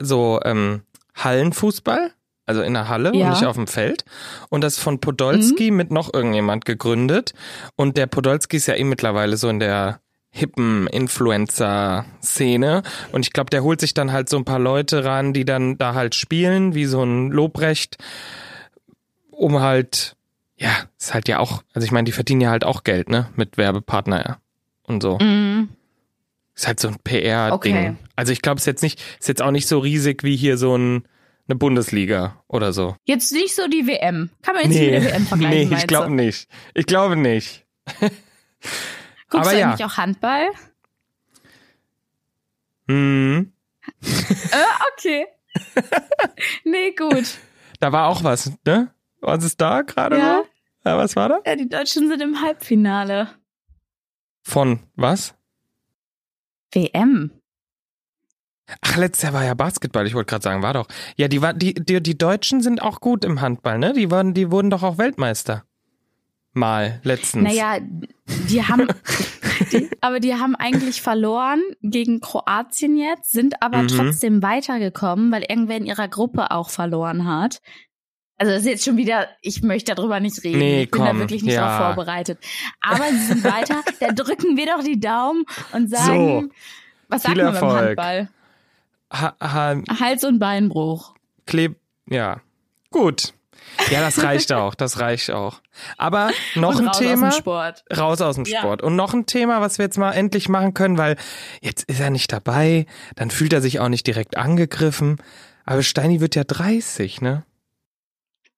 so 0.00 0.40
ähm, 0.44 0.82
Hallenfußball, 1.16 2.12
also 2.46 2.62
in 2.62 2.74
der 2.74 2.88
Halle 2.88 3.14
Ja. 3.14 3.26
und 3.26 3.30
nicht 3.32 3.44
auf 3.44 3.56
dem 3.56 3.66
Feld. 3.66 4.04
Und 4.50 4.62
das 4.62 4.74
ist 4.76 4.82
von 4.82 5.00
Podolski 5.00 5.70
mit 5.70 5.90
noch 5.90 6.12
irgendjemand 6.12 6.64
gegründet. 6.64 7.32
Und 7.76 7.96
der 7.96 8.06
Podolski 8.06 8.56
ist 8.56 8.66
ja 8.66 8.74
eh 8.74 8.84
mittlerweile 8.84 9.36
so 9.36 9.48
in 9.48 9.60
der 9.60 10.00
hippen 10.34 10.88
Influencer-Szene. 10.88 12.82
Und 13.12 13.24
ich 13.24 13.32
glaube, 13.32 13.50
der 13.50 13.62
holt 13.62 13.80
sich 13.80 13.94
dann 13.94 14.10
halt 14.10 14.28
so 14.28 14.36
ein 14.36 14.44
paar 14.44 14.58
Leute 14.58 15.04
ran, 15.04 15.32
die 15.32 15.44
dann 15.44 15.78
da 15.78 15.94
halt 15.94 16.16
spielen, 16.16 16.74
wie 16.74 16.86
so 16.86 17.04
ein 17.04 17.30
Lobrecht, 17.30 17.98
um 19.30 19.60
halt, 19.60 20.16
ja, 20.56 20.70
ist 20.98 21.14
halt 21.14 21.28
ja 21.28 21.38
auch, 21.38 21.62
also 21.72 21.84
ich 21.84 21.92
meine, 21.92 22.06
die 22.06 22.12
verdienen 22.12 22.40
ja 22.40 22.50
halt 22.50 22.64
auch 22.64 22.82
Geld, 22.82 23.08
ne, 23.08 23.28
mit 23.36 23.56
Werbepartner 23.56 24.40
und 24.82 25.04
so. 25.04 25.18
Mhm. 25.18 25.68
Ist 26.56 26.66
halt 26.66 26.80
so 26.80 26.88
ein 26.88 26.96
PR-Ding. 27.04 27.76
Okay. 27.76 27.94
Also 28.16 28.32
ich 28.32 28.42
glaube, 28.42 28.56
es 28.58 28.62
ist 28.62 28.66
jetzt 28.66 28.82
nicht, 28.82 29.00
ist 29.20 29.28
jetzt 29.28 29.42
auch 29.42 29.52
nicht 29.52 29.68
so 29.68 29.78
riesig 29.78 30.24
wie 30.24 30.36
hier 30.36 30.58
so 30.58 30.76
ein, 30.76 31.04
eine 31.46 31.54
Bundesliga 31.56 32.42
oder 32.48 32.72
so. 32.72 32.96
Jetzt 33.04 33.30
nicht 33.32 33.54
so 33.54 33.68
die 33.68 33.86
WM. 33.86 34.30
Kann 34.42 34.56
man 34.56 34.64
jetzt 34.64 34.72
nicht 34.72 34.90
mit 34.90 34.94
der 34.94 35.12
WM 35.12 35.26
vergleichen, 35.28 35.68
nee, 35.68 35.76
ich 35.76 35.86
glaube 35.86 36.12
nicht. 36.12 36.48
Ich 36.74 36.86
glaube 36.86 37.14
nicht. 37.14 37.64
Guckst 39.34 39.48
aber 39.48 39.54
du 39.56 39.60
ja. 39.60 39.70
eigentlich 39.70 39.84
auch 39.84 39.96
Handball? 39.96 40.48
Hm, 42.88 43.52
Äh, 44.02 44.64
okay. 44.92 45.26
nee, 46.64 46.92
gut. 46.92 47.38
da 47.80 47.92
war 47.92 48.08
auch 48.08 48.24
was, 48.24 48.52
ne? 48.66 48.92
Was 49.20 49.44
ist 49.44 49.60
da 49.60 49.82
gerade 49.82 50.18
Ja. 50.18 50.42
so? 50.42 50.48
Ja, 50.90 50.98
was 50.98 51.16
war 51.16 51.28
da? 51.28 51.40
Ja, 51.46 51.56
die 51.56 51.68
Deutschen 51.68 52.08
sind 52.08 52.20
im 52.20 52.40
Halbfinale. 52.42 53.28
Von 54.42 54.80
was? 54.96 55.34
WM. 56.72 57.30
Ach, 58.80 58.96
letztes 58.96 59.22
Jahr 59.22 59.32
war 59.34 59.44
ja 59.44 59.54
Basketball, 59.54 60.06
ich 60.06 60.14
wollte 60.14 60.30
gerade 60.30 60.42
sagen, 60.42 60.62
war 60.62 60.74
doch. 60.74 60.86
Ja, 61.16 61.28
die, 61.28 61.40
war, 61.42 61.54
die, 61.54 61.74
die, 61.74 62.02
die 62.02 62.18
Deutschen 62.18 62.60
sind 62.62 62.82
auch 62.82 63.00
gut 63.00 63.24
im 63.24 63.40
Handball, 63.40 63.78
ne? 63.78 63.92
Die, 63.94 64.10
waren, 64.10 64.34
die 64.34 64.50
wurden 64.50 64.70
doch 64.70 64.82
auch 64.82 64.98
Weltmeister. 64.98 65.64
Mal, 66.54 67.00
letztens. 67.02 67.42
Naja, 67.42 67.78
die 68.48 68.62
haben, 68.62 68.86
die, 69.72 69.90
aber 70.00 70.20
die 70.20 70.34
haben 70.34 70.54
eigentlich 70.54 71.02
verloren 71.02 71.60
gegen 71.82 72.20
Kroatien 72.20 72.96
jetzt, 72.96 73.32
sind 73.32 73.60
aber 73.60 73.82
Mhm. 73.82 73.88
trotzdem 73.88 74.42
weitergekommen, 74.42 75.30
weil 75.32 75.42
irgendwer 75.48 75.76
in 75.76 75.86
ihrer 75.86 76.06
Gruppe 76.08 76.50
auch 76.52 76.70
verloren 76.70 77.26
hat. 77.26 77.60
Also 78.36 78.52
das 78.52 78.62
ist 78.62 78.68
jetzt 78.68 78.84
schon 78.84 78.96
wieder, 78.96 79.28
ich 79.42 79.62
möchte 79.62 79.94
darüber 79.94 80.18
nicht 80.20 80.42
reden. 80.44 80.58
Nee, 80.58 80.82
ich 80.84 80.90
bin 80.90 81.00
da 81.02 81.08
komm, 81.08 81.18
wirklich 81.20 81.42
nicht 81.42 81.54
ja. 81.54 81.66
drauf 81.78 81.94
vorbereitet. 81.94 82.38
Aber 82.80 83.04
sie 83.10 83.26
sind 83.26 83.44
weiter, 83.44 83.82
da 84.00 84.12
drücken 84.12 84.56
wir 84.56 84.66
doch 84.66 84.82
die 84.82 84.98
Daumen 84.98 85.44
und 85.72 85.88
sagen, 85.90 86.50
was 87.08 87.22
sagt 87.22 87.36
man 87.36 87.46
beim 87.46 87.54
Erfolg. 87.54 87.80
Handball? 87.80 88.28
Ha, 89.12 89.34
ha, 89.40 89.76
Hals- 90.00 90.24
und 90.24 90.38
Beinbruch. 90.40 91.14
Kleb, 91.46 91.76
ja. 92.08 92.40
Gut. 92.90 93.34
Ja, 93.90 94.00
das 94.00 94.22
reicht 94.22 94.52
auch, 94.52 94.74
das 94.74 94.98
reicht 95.00 95.30
auch. 95.30 95.60
Aber 95.98 96.30
noch 96.54 96.78
ein 96.78 96.86
raus 96.88 96.98
Thema. 96.98 97.28
aus 97.28 97.34
dem 97.34 97.40
Sport. 97.40 97.84
Raus 97.96 98.20
aus 98.20 98.36
dem 98.36 98.44
Ja. 98.44 98.60
Sport. 98.60 98.82
Und 98.82 98.96
noch 98.96 99.12
ein 99.14 99.26
Thema, 99.26 99.60
was 99.60 99.78
wir 99.78 99.84
jetzt 99.84 99.98
mal 99.98 100.12
endlich 100.12 100.48
machen 100.48 100.74
können, 100.74 100.96
weil 100.98 101.16
jetzt 101.60 101.84
ist 101.84 102.00
er 102.00 102.10
nicht 102.10 102.32
dabei, 102.32 102.86
dann 103.16 103.30
fühlt 103.30 103.52
er 103.52 103.60
sich 103.60 103.80
auch 103.80 103.88
nicht 103.88 104.06
direkt 104.06 104.36
angegriffen. 104.36 105.16
Aber 105.64 105.82
Steini 105.82 106.20
wird 106.20 106.34
ja 106.34 106.44
30, 106.44 107.20
ne? 107.20 107.44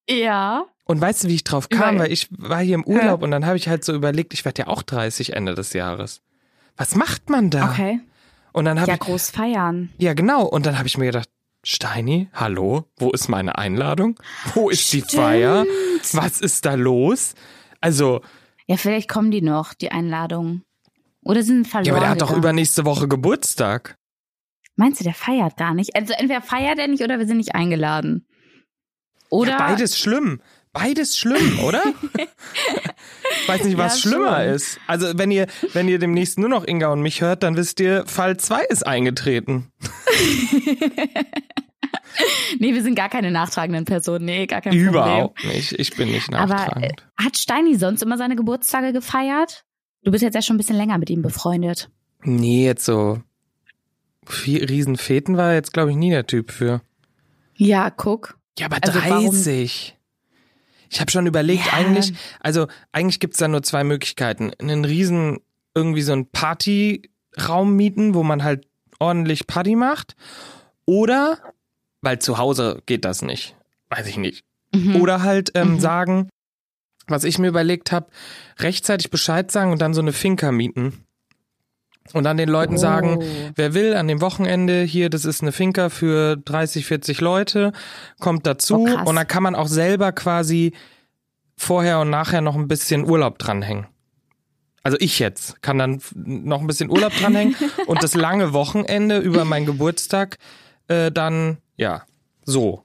Ja. 0.09 0.65
Und 0.85 1.01
weißt 1.01 1.25
du, 1.25 1.29
wie 1.29 1.35
ich 1.35 1.45
drauf 1.45 1.69
kam? 1.69 1.99
Weil 1.99 2.13
ich 2.13 2.29
war 2.31 2.61
hier 2.61 2.77
im 2.77 2.85
Urlaub 2.85 3.23
und 3.23 3.31
dann 3.33 3.45
habe 3.47 3.57
ich 3.57 3.69
halt 3.69 3.85
so 3.85 3.93
überlegt, 3.93 4.35
ich 4.35 4.45
werde 4.45 4.63
ja 4.63 4.69
auch 4.69 4.83
30 4.83 5.33
Ende 5.35 5.55
des 5.55 5.73
Jahres. 5.73 6.21
Was 6.77 6.95
macht 6.95 7.29
man 7.29 7.51
da? 7.51 7.71
Okay. 7.71 8.01
Und 8.53 8.67
dann 8.67 8.77
Ja, 8.79 8.95
ich, 8.95 9.01
groß 9.01 9.31
feiern. 9.31 9.91
ja 9.99 10.15
genau, 10.15 10.45
und 10.45 10.65
dann 10.65 10.79
habe 10.79 10.87
ich 10.87 10.97
mir 10.97 11.07
gedacht, 11.07 11.29
Steini, 11.69 12.29
hallo, 12.33 12.85
wo 12.97 13.11
ist 13.11 13.27
meine 13.29 13.59
Einladung? 13.59 14.21
Wo 14.55 14.71
ist 14.71 14.93
die 14.93 15.01
Feier? 15.01 15.67
Was 16.13 16.41
ist 16.41 16.65
da 16.65 16.75
los? 16.75 17.35
Also, 17.81 18.21
Ja, 18.69 18.77
vielleicht 18.77 19.09
kommen 19.09 19.33
die 19.33 19.43
noch, 19.43 19.75
die 19.75 19.91
Einladungen. 19.91 20.63
Oder 21.25 21.43
sind 21.43 21.67
verloren. 21.67 21.87
ja, 21.87 21.93
aber 21.95 22.01
der 22.03 22.11
hat 22.11 22.21
doch 22.23 22.29
gegangen. 22.29 22.45
übernächste 22.45 22.85
Woche 22.85 23.09
Geburtstag. 23.09 23.97
Meinst 24.77 25.01
du, 25.01 25.05
der 25.05 25.15
feiert 25.15 25.57
gar 25.57 25.75
nicht? 25.75 25.97
Also 25.97 26.13
entweder 26.13 26.41
feiert 26.41 26.79
er 26.79 26.87
nicht 26.87 27.03
oder 27.03 27.19
wir 27.19 27.27
sind 27.27 27.39
nicht 27.39 27.57
eingeladen. 27.57 28.29
Oder 29.29 29.51
Ja, 29.53 29.59
beides 29.59 29.99
schlimm. 29.99 30.41
Beides 30.79 31.17
schlimm, 31.19 31.59
oder? 31.61 31.83
ich 32.19 33.49
weiß 33.49 33.65
nicht, 33.65 33.77
was 33.79 34.03
Ja, 34.05 34.11
schlimmer 34.11 34.37
schon. 34.45 34.55
ist. 34.55 34.79
Also, 34.87 35.17
wenn 35.19 35.31
ihr, 35.31 35.47
wenn 35.73 35.89
ihr 35.89 35.99
demnächst 35.99 36.39
nur 36.39 36.49
noch 36.49 36.67
Inga 36.67 36.89
und 36.89 37.01
mich 37.03 37.21
hört, 37.21 37.43
dann 37.43 37.57
wisst 37.57 37.81
ihr, 37.81 38.05
Fall 38.07 38.37
2 38.37 38.63
ist 38.65 38.87
eingetreten. 38.87 39.71
Nee, 42.59 42.73
wir 42.73 42.83
sind 42.83 42.95
gar 42.95 43.11
keine 43.11 43.31
nachtragenden 43.31 43.85
Personen. 43.85 44.25
Nee, 44.25 44.47
gar 44.47 44.63
kein 44.63 44.71
Problem. 44.73 44.89
Überhaupt 44.89 45.45
nicht. 45.45 45.73
Ich 45.73 45.95
bin 45.97 46.09
nicht 46.11 46.33
Aber 46.33 46.55
äh, 46.55 46.57
nachtragend. 46.57 47.07
hat 47.23 47.37
Steini 47.37 47.75
sonst 47.77 48.03
immer 48.03 48.17
seine 48.17 48.37
Geburtstage 48.37 48.93
gefeiert? 48.95 49.65
Du 50.03 50.11
bist 50.11 50.23
jetzt 50.23 50.35
ja 50.35 50.41
schon 50.41 50.55
ein 50.55 50.59
bisschen 50.59 50.77
länger 50.77 50.97
mit 50.97 51.11
ihm 51.11 51.21
befreundet. 51.21 51.91
Nee, 52.23 52.65
jetzt 52.65 52.85
so 52.87 53.21
Riesenfeten 54.47 55.37
war 55.37 55.51
er 55.51 55.55
jetzt, 55.57 55.73
glaube 55.75 55.91
ich, 55.91 55.97
nie 55.97 56.11
der 56.11 56.27
Typ 56.27 56.51
für. 56.53 56.81
Ja, 57.55 57.91
guck. 57.91 58.39
Ja, 58.59 58.67
aber 58.67 58.79
Also 58.81 58.99
warum- 58.99 59.27
30. 59.27 59.96
Ich 60.91 61.01
habe 61.01 61.11
schon 61.11 61.27
überlegt, 61.27 61.67
Ja. 61.67 61.73
eigentlich, 61.75 62.13
also 62.41 62.67
eigentlich 62.93 63.21
gibt's 63.21 63.39
da 63.39 63.49
nur 63.49 63.63
zwei 63.63 63.85
Möglichkeiten. 63.85 64.53
Einen 64.61 64.85
riesen, 64.85 65.39
irgendwie 65.75 66.03
so 66.03 66.13
einen 66.13 66.27
Partyraum 66.31 67.75
mieten, 67.75 68.15
wo 68.15 68.23
man 68.23 68.43
halt 68.45 68.67
ordentlich 68.99 69.47
Party 69.47 69.77
macht. 69.77 70.17
Oder, 70.85 71.39
weil 72.03 72.19
zu 72.21 72.39
Hause 72.39 72.83
geht 72.87 73.05
das 73.05 73.23
nicht. 73.23 73.55
Weiß 73.91 74.07
ich 74.07 74.17
nicht. 74.17 74.45
Mhm. 74.75 74.97
Oder 74.97 75.23
halt 75.23 75.53
ähm, 75.55 75.75
Mhm. 75.75 75.81
sagen, 75.81 76.29
was 77.09 77.25
ich 77.25 77.39
mir 77.39 77.49
überlegt 77.49 77.93
habe, 77.93 78.09
rechtzeitig 78.59 79.11
Bescheid 79.11 79.51
sagen 79.53 79.71
und 79.73 79.81
dann 79.81 79.95
so 79.95 80.01
eine 80.01 80.13
Finca 80.13 80.51
mieten. 80.53 81.05
Und 82.13 82.25
dann 82.25 82.37
den 82.37 82.49
Leuten 82.49 82.75
Oh. 82.75 82.79
sagen, 82.79 83.53
wer 83.55 83.75
will, 83.75 83.95
an 83.95 84.09
dem 84.09 84.21
Wochenende, 84.21 84.83
hier, 84.83 85.11
das 85.11 85.25
ist 85.25 85.43
eine 85.43 85.53
Finca 85.53 85.89
für 85.89 86.37
30, 86.37 86.87
40 86.87 87.21
Leute, 87.21 87.73
kommt 88.21 88.47
dazu. 88.47 88.87
Oh, 88.89 89.09
und 89.09 89.17
dann 89.17 89.27
kann 89.27 89.43
man 89.43 89.55
auch 89.55 89.69
selber 89.69 90.13
quasi 90.13 90.73
vorher 91.57 92.01
und 92.01 92.11
nachher 92.11 92.41
noch 92.41 92.57
ein 92.57 92.69
bisschen 92.69 93.09
Urlaub 93.09 93.39
dranhängen. 93.39 93.87
Also 94.83 94.99
ich 95.01 95.19
jetzt 95.19 95.63
kann 95.63 95.79
dann 95.79 96.01
noch 96.15 96.61
ein 96.61 96.67
bisschen 96.69 96.91
Urlaub 96.91 97.13
dranhängen 97.17 97.57
und 97.87 98.03
das 98.03 98.15
lange 98.15 98.53
Wochenende 98.53 99.19
über 99.19 99.45
meinen 99.45 99.67
Geburtstag 99.67 100.39
äh, 100.89 101.11
dann, 101.11 101.59
ja, 101.77 102.03
so. 102.45 102.85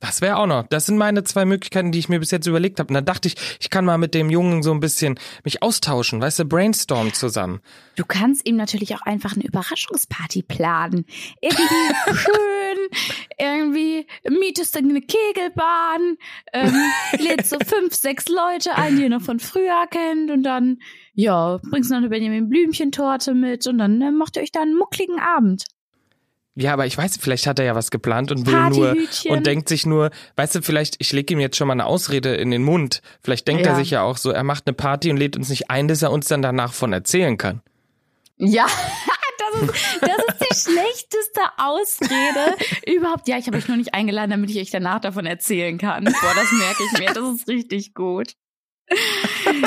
Das 0.00 0.22
wäre 0.22 0.36
auch 0.38 0.46
noch. 0.46 0.66
Das 0.66 0.86
sind 0.86 0.96
meine 0.96 1.24
zwei 1.24 1.44
Möglichkeiten, 1.44 1.92
die 1.92 1.98
ich 1.98 2.08
mir 2.08 2.20
bis 2.20 2.30
jetzt 2.30 2.46
überlegt 2.46 2.80
habe. 2.80 2.88
Und 2.88 2.94
dann 2.94 3.04
dachte 3.04 3.28
ich, 3.28 3.34
ich 3.60 3.68
kann 3.68 3.84
mal 3.84 3.98
mit 3.98 4.14
dem 4.14 4.30
Jungen 4.30 4.62
so 4.62 4.72
ein 4.72 4.80
bisschen 4.80 5.20
mich 5.44 5.62
austauschen, 5.62 6.22
weißt 6.22 6.38
du, 6.38 6.44
brainstorm 6.46 7.12
zusammen. 7.12 7.60
Du 7.96 8.06
kannst 8.06 8.48
ihm 8.48 8.56
natürlich 8.56 8.94
auch 8.94 9.02
einfach 9.02 9.34
eine 9.34 9.44
Überraschungsparty 9.44 10.42
planen. 10.42 11.04
Irgendwie 11.42 11.62
schön, 12.14 12.88
irgendwie 13.38 14.06
mietest 14.26 14.74
du 14.74 14.78
eine 14.78 15.02
Kegelbahn, 15.02 16.16
ähm, 16.54 16.74
lädst 17.18 17.50
so 17.50 17.58
fünf, 17.58 17.94
sechs 17.94 18.26
Leute 18.28 18.76
ein, 18.76 18.96
die 18.96 19.02
ihr 19.02 19.10
noch 19.10 19.20
von 19.20 19.38
früher 19.38 19.86
kennt 19.90 20.30
und 20.30 20.44
dann, 20.44 20.78
ja, 21.12 21.60
bringst 21.70 21.90
noch 21.90 21.98
eine 21.98 22.08
Benjamin 22.08 22.48
Blümchentorte 22.48 23.34
mit 23.34 23.66
und 23.66 23.76
dann 23.76 24.00
äh, 24.00 24.10
macht 24.10 24.36
ihr 24.36 24.42
euch 24.42 24.52
da 24.52 24.62
einen 24.62 24.78
muckligen 24.78 25.20
Abend. 25.20 25.66
Ja, 26.60 26.74
aber 26.74 26.86
ich 26.86 26.96
weiß, 26.98 27.16
vielleicht 27.20 27.46
hat 27.46 27.58
er 27.58 27.64
ja 27.64 27.74
was 27.74 27.90
geplant 27.90 28.30
und 28.30 28.46
will 28.46 28.68
nur 28.70 28.94
und 29.30 29.46
denkt 29.46 29.68
sich 29.68 29.86
nur, 29.86 30.10
weißt 30.36 30.56
du, 30.56 30.62
vielleicht, 30.62 30.96
ich 30.98 31.10
lege 31.12 31.32
ihm 31.34 31.40
jetzt 31.40 31.56
schon 31.56 31.66
mal 31.66 31.72
eine 31.72 31.86
Ausrede 31.86 32.34
in 32.34 32.50
den 32.50 32.62
Mund. 32.62 33.00
Vielleicht 33.22 33.48
denkt 33.48 33.62
er 33.64 33.72
Ja. 33.72 33.78
sich 33.78 33.90
ja 33.90 34.02
auch 34.02 34.16
so, 34.18 34.30
er 34.30 34.44
macht 34.44 34.66
eine 34.66 34.74
Party 34.74 35.10
und 35.10 35.16
lädt 35.16 35.36
uns 35.36 35.48
nicht 35.48 35.70
ein, 35.70 35.88
dass 35.88 36.02
er 36.02 36.12
uns 36.12 36.28
dann 36.28 36.42
danach 36.42 36.72
von 36.74 36.92
erzählen 36.92 37.38
kann. 37.38 37.62
Ja, 38.36 38.66
das 39.52 39.62
ist, 39.62 39.74
das 40.02 40.18
ist 40.18 40.66
die 40.68 40.70
schlechteste 40.72 41.40
Ausrede 41.58 42.56
überhaupt. 42.86 43.26
Ja, 43.28 43.38
ich 43.38 43.46
habe 43.46 43.56
euch 43.58 43.68
nur 43.68 43.76
nicht 43.76 43.94
eingeladen, 43.94 44.30
damit 44.30 44.50
ich 44.50 44.58
euch 44.58 44.70
danach 44.70 45.00
davon 45.00 45.26
erzählen 45.26 45.78
kann. 45.78 46.04
Boah, 46.04 46.34
das 46.34 46.52
merke 46.52 46.82
ich 46.92 46.98
mir. 46.98 47.12
Das 47.14 47.24
ist 47.36 47.48
richtig 47.48 47.94
gut. 47.94 48.34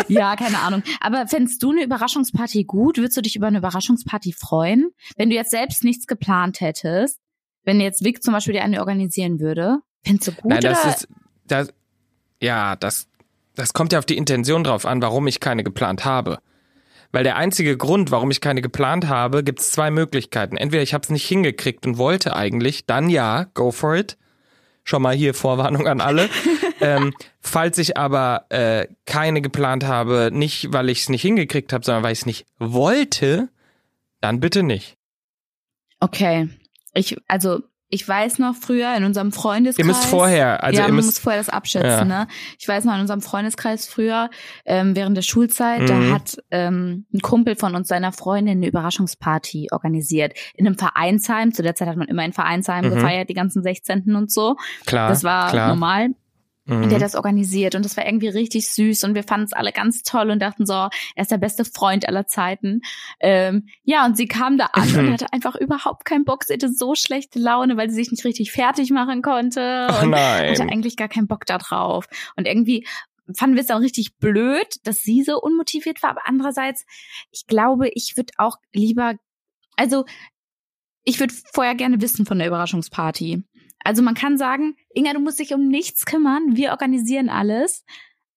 Ja, 0.07 0.35
keine 0.35 0.59
Ahnung. 0.59 0.83
Aber 0.99 1.27
fändest 1.27 1.61
du 1.63 1.71
eine 1.71 1.83
Überraschungsparty 1.83 2.65
gut? 2.65 2.97
Würdest 2.97 3.17
du 3.17 3.21
dich 3.21 3.35
über 3.35 3.47
eine 3.47 3.59
Überraschungsparty 3.59 4.33
freuen? 4.33 4.91
Wenn 5.15 5.29
du 5.29 5.35
jetzt 5.35 5.51
selbst 5.51 5.83
nichts 5.83 6.07
geplant 6.07 6.61
hättest, 6.61 7.19
wenn 7.63 7.79
jetzt 7.79 8.03
Vic 8.03 8.23
zum 8.23 8.33
Beispiel 8.33 8.53
dir 8.53 8.63
eine 8.63 8.79
organisieren 8.79 9.39
würde, 9.39 9.79
fändest 10.03 10.27
du 10.27 10.31
gut 10.33 10.51
Nein, 10.51 10.61
das 10.61 10.83
oder? 10.83 10.89
ist, 10.89 11.07
das, 11.47 11.73
ja, 12.41 12.75
das, 12.75 13.07
das 13.55 13.73
kommt 13.73 13.93
ja 13.93 13.99
auf 13.99 14.05
die 14.05 14.17
Intention 14.17 14.63
drauf 14.63 14.85
an, 14.85 15.01
warum 15.01 15.27
ich 15.27 15.39
keine 15.39 15.63
geplant 15.63 16.05
habe. 16.05 16.39
Weil 17.11 17.23
der 17.23 17.35
einzige 17.35 17.77
Grund, 17.77 18.09
warum 18.09 18.31
ich 18.31 18.41
keine 18.41 18.61
geplant 18.61 19.07
habe, 19.07 19.43
gibt 19.43 19.59
es 19.59 19.71
zwei 19.71 19.91
Möglichkeiten. 19.91 20.57
Entweder 20.57 20.81
ich 20.81 20.95
habe 20.95 21.03
es 21.03 21.11
nicht 21.11 21.27
hingekriegt 21.27 21.85
und 21.85 21.97
wollte 21.97 22.35
eigentlich, 22.35 22.85
dann 22.87 23.09
ja, 23.09 23.45
go 23.53 23.71
for 23.71 23.95
it. 23.95 24.17
Schon 24.83 25.01
mal 25.01 25.15
hier 25.15 25.33
Vorwarnung 25.33 25.87
an 25.87 26.01
alle. 26.01 26.29
ähm, 26.81 27.13
falls 27.39 27.77
ich 27.77 27.97
aber 27.97 28.45
äh, 28.49 28.87
keine 29.05 29.41
geplant 29.41 29.85
habe, 29.85 30.29
nicht 30.31 30.73
weil 30.73 30.89
ich 30.89 31.01
es 31.01 31.09
nicht 31.09 31.21
hingekriegt 31.21 31.73
habe, 31.73 31.85
sondern 31.85 32.03
weil 32.03 32.13
ich 32.13 32.19
es 32.19 32.25
nicht 32.25 32.45
wollte, 32.59 33.49
dann 34.21 34.39
bitte 34.39 34.63
nicht. 34.63 34.97
Okay. 35.99 36.49
Ich, 36.93 37.15
also, 37.27 37.61
ich 37.89 38.07
weiß 38.07 38.39
noch 38.39 38.55
früher 38.55 38.95
in 38.95 39.03
unserem 39.03 39.31
Freundeskreis. 39.31 39.77
Ihr 39.77 39.85
müsst 39.85 40.05
vorher, 40.05 40.63
also 40.63 40.79
ja, 40.81 40.87
ihr 40.87 40.93
müsst 40.93 41.07
muss 41.09 41.19
vorher 41.19 41.39
das 41.39 41.49
abschätzen, 41.49 41.89
Ja. 41.89 42.05
ne? 42.05 42.27
Ich 42.59 42.67
weiß 42.67 42.85
noch, 42.85 42.95
in 42.95 43.01
unserem 43.01 43.21
Freundeskreis 43.21 43.87
früher, 43.87 44.29
ähm, 44.65 44.95
während 44.95 45.15
der 45.15 45.21
Schulzeit, 45.21 45.81
Mhm. 45.81 45.85
da 45.87 46.09
hat 46.15 46.37
ähm, 46.49 47.05
ein 47.13 47.19
Kumpel 47.21 47.55
von 47.55 47.75
uns 47.75 47.87
seiner 47.87 48.11
Freundin 48.11 48.57
eine 48.57 48.67
Überraschungsparty 48.67 49.67
organisiert. 49.71 50.33
In 50.55 50.65
einem 50.65 50.77
Vereinsheim. 50.77 51.53
Zu 51.53 51.61
der 51.61 51.75
Zeit 51.75 51.87
hat 51.87 51.97
man 51.97 52.07
immer 52.07 52.25
in 52.25 52.33
Vereinsheim 52.33 52.85
Mhm. 52.85 52.95
gefeiert, 52.95 53.29
die 53.29 53.33
ganzen 53.35 53.61
16. 53.63 54.15
und 54.15 54.31
so. 54.31 54.55
klar. 54.85 55.09
das 55.09 55.23
war 55.23 55.51
klar. 55.51 55.67
normal. 55.69 56.09
Mhm. 56.65 56.87
Der 56.87 56.99
das 56.99 57.15
organisiert 57.15 57.75
und 57.75 57.83
das 57.83 57.97
war 57.97 58.05
irgendwie 58.05 58.29
richtig 58.29 58.69
süß 58.69 59.03
und 59.03 59.15
wir 59.15 59.23
fanden 59.23 59.45
es 59.45 59.53
alle 59.53 59.73
ganz 59.73 60.01
toll 60.03 60.29
und 60.29 60.39
dachten 60.39 60.65
so, 60.65 60.73
er 60.73 60.91
ist 61.17 61.31
der 61.31 61.37
beste 61.37 61.65
Freund 61.65 62.07
aller 62.07 62.25
Zeiten. 62.25 62.81
Ähm, 63.19 63.67
ja, 63.83 64.05
und 64.05 64.15
sie 64.15 64.27
kam 64.27 64.57
da 64.57 64.67
an 64.67 64.95
und 64.95 65.11
hatte 65.13 65.33
einfach 65.33 65.55
überhaupt 65.55 66.05
keinen 66.05 66.23
Bock. 66.23 66.45
Sie 66.45 66.53
hatte 66.53 66.71
so 66.71 66.95
schlechte 66.95 67.37
Laune, 67.37 67.75
weil 67.75 67.89
sie 67.89 67.95
sich 67.95 68.11
nicht 68.11 68.23
richtig 68.23 68.53
fertig 68.53 68.91
machen 68.91 69.21
konnte 69.21 69.87
Ach 69.89 70.03
und 70.03 70.11
nein. 70.11 70.51
hatte 70.51 70.63
eigentlich 70.63 70.95
gar 70.95 71.09
keinen 71.09 71.27
Bock 71.27 71.45
da 71.45 71.57
drauf. 71.57 72.05
Und 72.37 72.47
irgendwie 72.47 72.87
fanden 73.35 73.55
wir 73.55 73.61
es 73.61 73.67
dann 73.67 73.81
richtig 73.81 74.17
blöd, 74.17 74.67
dass 74.83 75.01
sie 75.01 75.23
so 75.23 75.41
unmotiviert 75.41 76.01
war, 76.03 76.11
aber 76.11 76.21
andererseits, 76.25 76.85
ich 77.31 77.45
glaube, 77.47 77.89
ich 77.89 78.15
würde 78.15 78.33
auch 78.37 78.57
lieber, 78.73 79.15
also 79.75 80.05
ich 81.03 81.19
würde 81.19 81.33
vorher 81.53 81.75
gerne 81.75 82.01
wissen 82.01 82.25
von 82.25 82.39
der 82.39 82.47
Überraschungsparty. 82.47 83.43
Also 83.83 84.01
man 84.01 84.13
kann 84.15 84.37
sagen, 84.37 84.75
Inga, 84.93 85.13
du 85.13 85.19
musst 85.19 85.39
dich 85.39 85.53
um 85.53 85.67
nichts 85.67 86.05
kümmern, 86.05 86.55
wir 86.55 86.71
organisieren 86.71 87.29
alles. 87.29 87.83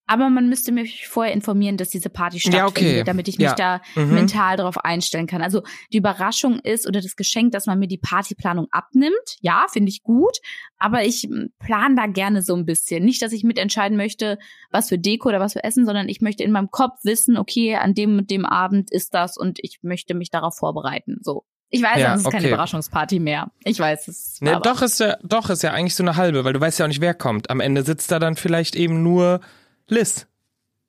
aber 0.08 0.30
man 0.30 0.48
müsste 0.48 0.70
mich 0.70 1.08
vorher 1.08 1.32
informieren, 1.34 1.76
dass 1.76 1.88
diese 1.88 2.10
Party 2.10 2.38
stattfindet, 2.38 2.60
Ja, 2.60 2.66
okay. 2.98 3.02
damit 3.04 3.26
ich 3.26 3.38
mich 3.38 3.48
Ja. 3.48 3.54
da 3.56 3.80
Mhm. 3.96 4.14
mental 4.14 4.56
darauf 4.56 4.78
einstellen 4.84 5.26
kann. 5.26 5.42
Also 5.42 5.62
die 5.92 5.96
Überraschung 5.96 6.60
ist 6.60 6.86
oder 6.86 7.00
das 7.00 7.16
Geschenk, 7.16 7.50
dass 7.50 7.66
man 7.66 7.80
mir 7.80 7.88
die 7.88 7.98
Partyplanung 7.98 8.68
abnimmt. 8.70 9.36
Ja, 9.40 9.66
finde 9.68 9.88
ich 9.88 10.04
gut, 10.04 10.36
aber 10.78 11.04
ich 11.04 11.28
plane 11.58 11.96
da 11.96 12.06
gerne 12.06 12.42
so 12.42 12.54
ein 12.54 12.64
bisschen. 12.66 13.04
Nicht, 13.04 13.20
dass 13.20 13.32
ich 13.32 13.42
mitentscheiden 13.42 13.96
möchte, 13.96 14.38
was 14.70 14.90
für 14.90 14.96
Deko 14.96 15.30
oder 15.30 15.40
was 15.40 15.54
für 15.54 15.64
Essen, 15.64 15.84
sondern 15.86 16.08
ich 16.08 16.20
möchte 16.20 16.44
in 16.44 16.52
meinem 16.52 16.70
Kopf 16.70 17.00
wissen, 17.02 17.36
okay, 17.36 17.74
an 17.74 17.92
dem 17.94 18.16
und 18.18 18.30
dem 18.30 18.46
Abend 18.46 18.92
ist 18.92 19.12
das 19.12 19.36
und 19.36 19.58
ich 19.60 19.80
möchte 19.82 20.14
mich 20.14 20.30
darauf 20.30 20.54
vorbereiten. 20.56 21.16
So. 21.22 21.44
Ich 21.70 21.82
weiß, 21.82 21.98
Ja, 22.00 22.12
das 22.12 22.20
ist 22.20 22.30
keine 22.30 22.44
okay. 22.44 22.48
Überraschungsparty 22.48 23.18
mehr. 23.18 23.50
Ich 23.64 23.78
weiß 23.78 24.08
es. 24.08 24.38
Ne, 24.40 24.56
aber- 24.56 24.60
doch 24.62 24.82
ist 24.82 25.00
ja, 25.00 25.16
doch 25.22 25.50
ist 25.50 25.62
ja 25.62 25.72
eigentlich 25.72 25.94
so 25.96 26.02
eine 26.04 26.16
halbe, 26.16 26.44
weil 26.44 26.52
du 26.52 26.60
weißt 26.60 26.78
ja 26.78 26.84
auch 26.84 26.88
nicht, 26.88 27.00
wer 27.00 27.14
kommt. 27.14 27.50
Am 27.50 27.60
Ende 27.60 27.82
sitzt 27.82 28.10
da 28.12 28.18
dann 28.18 28.36
vielleicht 28.36 28.76
eben 28.76 29.02
nur 29.02 29.40
Liz 29.88 30.26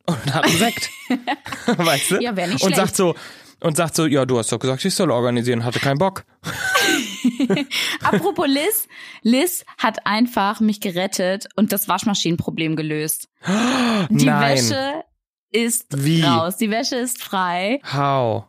und 0.06 0.34
hat 0.34 0.46
einen 0.46 0.58
Sekt, 0.58 0.90
weißt 1.66 2.12
du? 2.12 2.22
Ja, 2.22 2.36
wär 2.36 2.48
nicht 2.48 2.62
und 2.64 2.74
schlecht. 2.74 2.76
sagt 2.78 2.96
so 2.96 3.16
und 3.60 3.76
sagt 3.76 3.96
so, 3.96 4.06
ja, 4.06 4.26
du 4.26 4.38
hast 4.38 4.52
doch 4.52 4.60
gesagt, 4.60 4.86
ich 4.86 4.94
soll 4.94 5.10
organisieren, 5.10 5.64
hatte 5.66 5.80
keinen 5.80 5.98
Bock. 5.98 6.26
Apropos 8.04 8.48
Liz, 8.48 8.88
Liz 9.24 9.66
hat 9.78 10.06
einfach 10.06 10.60
mich 10.60 10.80
gerettet 10.80 11.48
und 11.56 11.72
das 11.72 11.88
Waschmaschinenproblem 11.88 12.76
gelöst. 12.76 13.30
Die 14.10 14.26
Nein. 14.26 14.58
Wäsche 14.58 15.04
ist 15.52 15.86
Wie? 16.04 16.22
raus, 16.24 16.58
die 16.58 16.70
Wäsche 16.70 16.98
ist 16.98 17.24
frei. 17.24 17.80
How? 17.94 18.46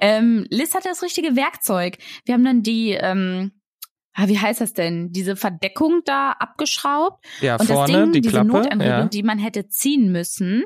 Ähm, 0.00 0.46
Liz 0.50 0.74
hatte 0.74 0.88
das 0.88 1.02
richtige 1.02 1.36
Werkzeug. 1.36 1.98
Wir 2.24 2.34
haben 2.34 2.44
dann 2.44 2.62
die, 2.62 2.90
ähm, 2.92 3.52
ah, 4.14 4.28
wie 4.28 4.38
heißt 4.38 4.60
das 4.60 4.72
denn? 4.74 5.12
Diese 5.12 5.36
Verdeckung 5.36 6.02
da 6.04 6.32
abgeschraubt. 6.32 7.24
Ja, 7.40 7.56
und 7.56 7.66
vorne 7.66 7.92
das 7.92 8.02
Ding, 8.02 8.12
die 8.12 8.20
diese 8.20 8.32
Klappe. 8.34 8.48
Notanregelung, 8.48 8.98
Ja. 9.00 9.08
die 9.08 9.22
man 9.22 9.38
hätte 9.38 9.68
ziehen 9.68 10.12
müssen. 10.12 10.64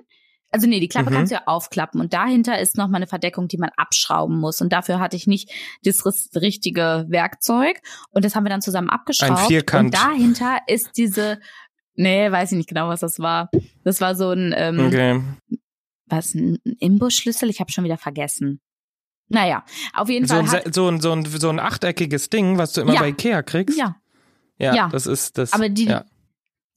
Also 0.53 0.67
nee, 0.67 0.81
die 0.81 0.89
Klappe 0.89 1.11
Mhm. 1.11 1.15
kannst 1.15 1.31
du 1.31 1.37
ja 1.37 1.43
aufklappen 1.47 2.01
und 2.01 2.13
dahinter 2.13 2.59
ist 2.59 2.77
noch 2.77 2.89
mal 2.89 2.97
eine 2.97 3.07
Verdeckung, 3.07 3.47
die 3.47 3.57
man 3.59 3.71
abschrauben 3.77 4.41
muss. 4.41 4.61
Und 4.61 4.73
dafür 4.73 4.99
hatte 4.99 5.17
ich 5.17 5.29
nicht 5.29 5.49
das 5.85 6.05
richtige 6.35 7.05
Werkzeug. 7.09 7.81
Und 8.11 8.25
das 8.25 8.35
haben 8.35 8.43
wir 8.45 8.51
dann 8.51 8.61
zusammen 8.61 8.91
abgeschraubt. 8.91 9.43
Ein 9.43 9.47
Vierkant. 9.47 9.85
Und 9.85 9.95
dahinter 9.95 10.59
ist 10.67 10.97
diese, 10.97 11.39
nee, 11.95 12.33
weiß 12.33 12.51
ich 12.51 12.59
nicht 12.59 12.69
genau, 12.69 12.89
was 12.89 12.99
das 12.99 13.21
war. 13.21 13.49
Das 13.85 14.01
war 14.01 14.17
so 14.17 14.31
ein, 14.31 14.53
ähm, 14.57 14.81
Okay. 14.81 15.21
was, 16.07 16.35
ein 16.35 16.59
Imbusschlüssel? 16.81 17.49
Ich 17.49 17.61
habe 17.61 17.71
schon 17.71 17.85
wieder 17.85 17.97
vergessen. 17.99 18.61
Naja, 19.31 19.65
auf 19.95 20.09
jeden 20.11 20.27
So 20.27 20.35
Fall 20.35 20.43
ein, 20.65 20.73
so, 20.73 20.89
ein, 20.89 21.01
so, 21.01 21.13
ein, 21.13 21.25
so 21.25 21.49
ein 21.49 21.59
achteckiges 21.61 22.29
Ding, 22.31 22.59
was 22.59 22.73
du 22.73 22.83
immer 22.83 22.95
Ja. 22.95 23.01
bei 23.01 23.09
Ikea 23.09 23.43
kriegst. 23.43 23.79
ja, 23.79 23.97
ja, 24.59 24.75
ja. 24.75 24.89
das 24.91 25.07
ist 25.07 25.39
das. 25.39 25.53
aber 25.55 25.69
die, 25.71 25.87
ja. 25.87 26.05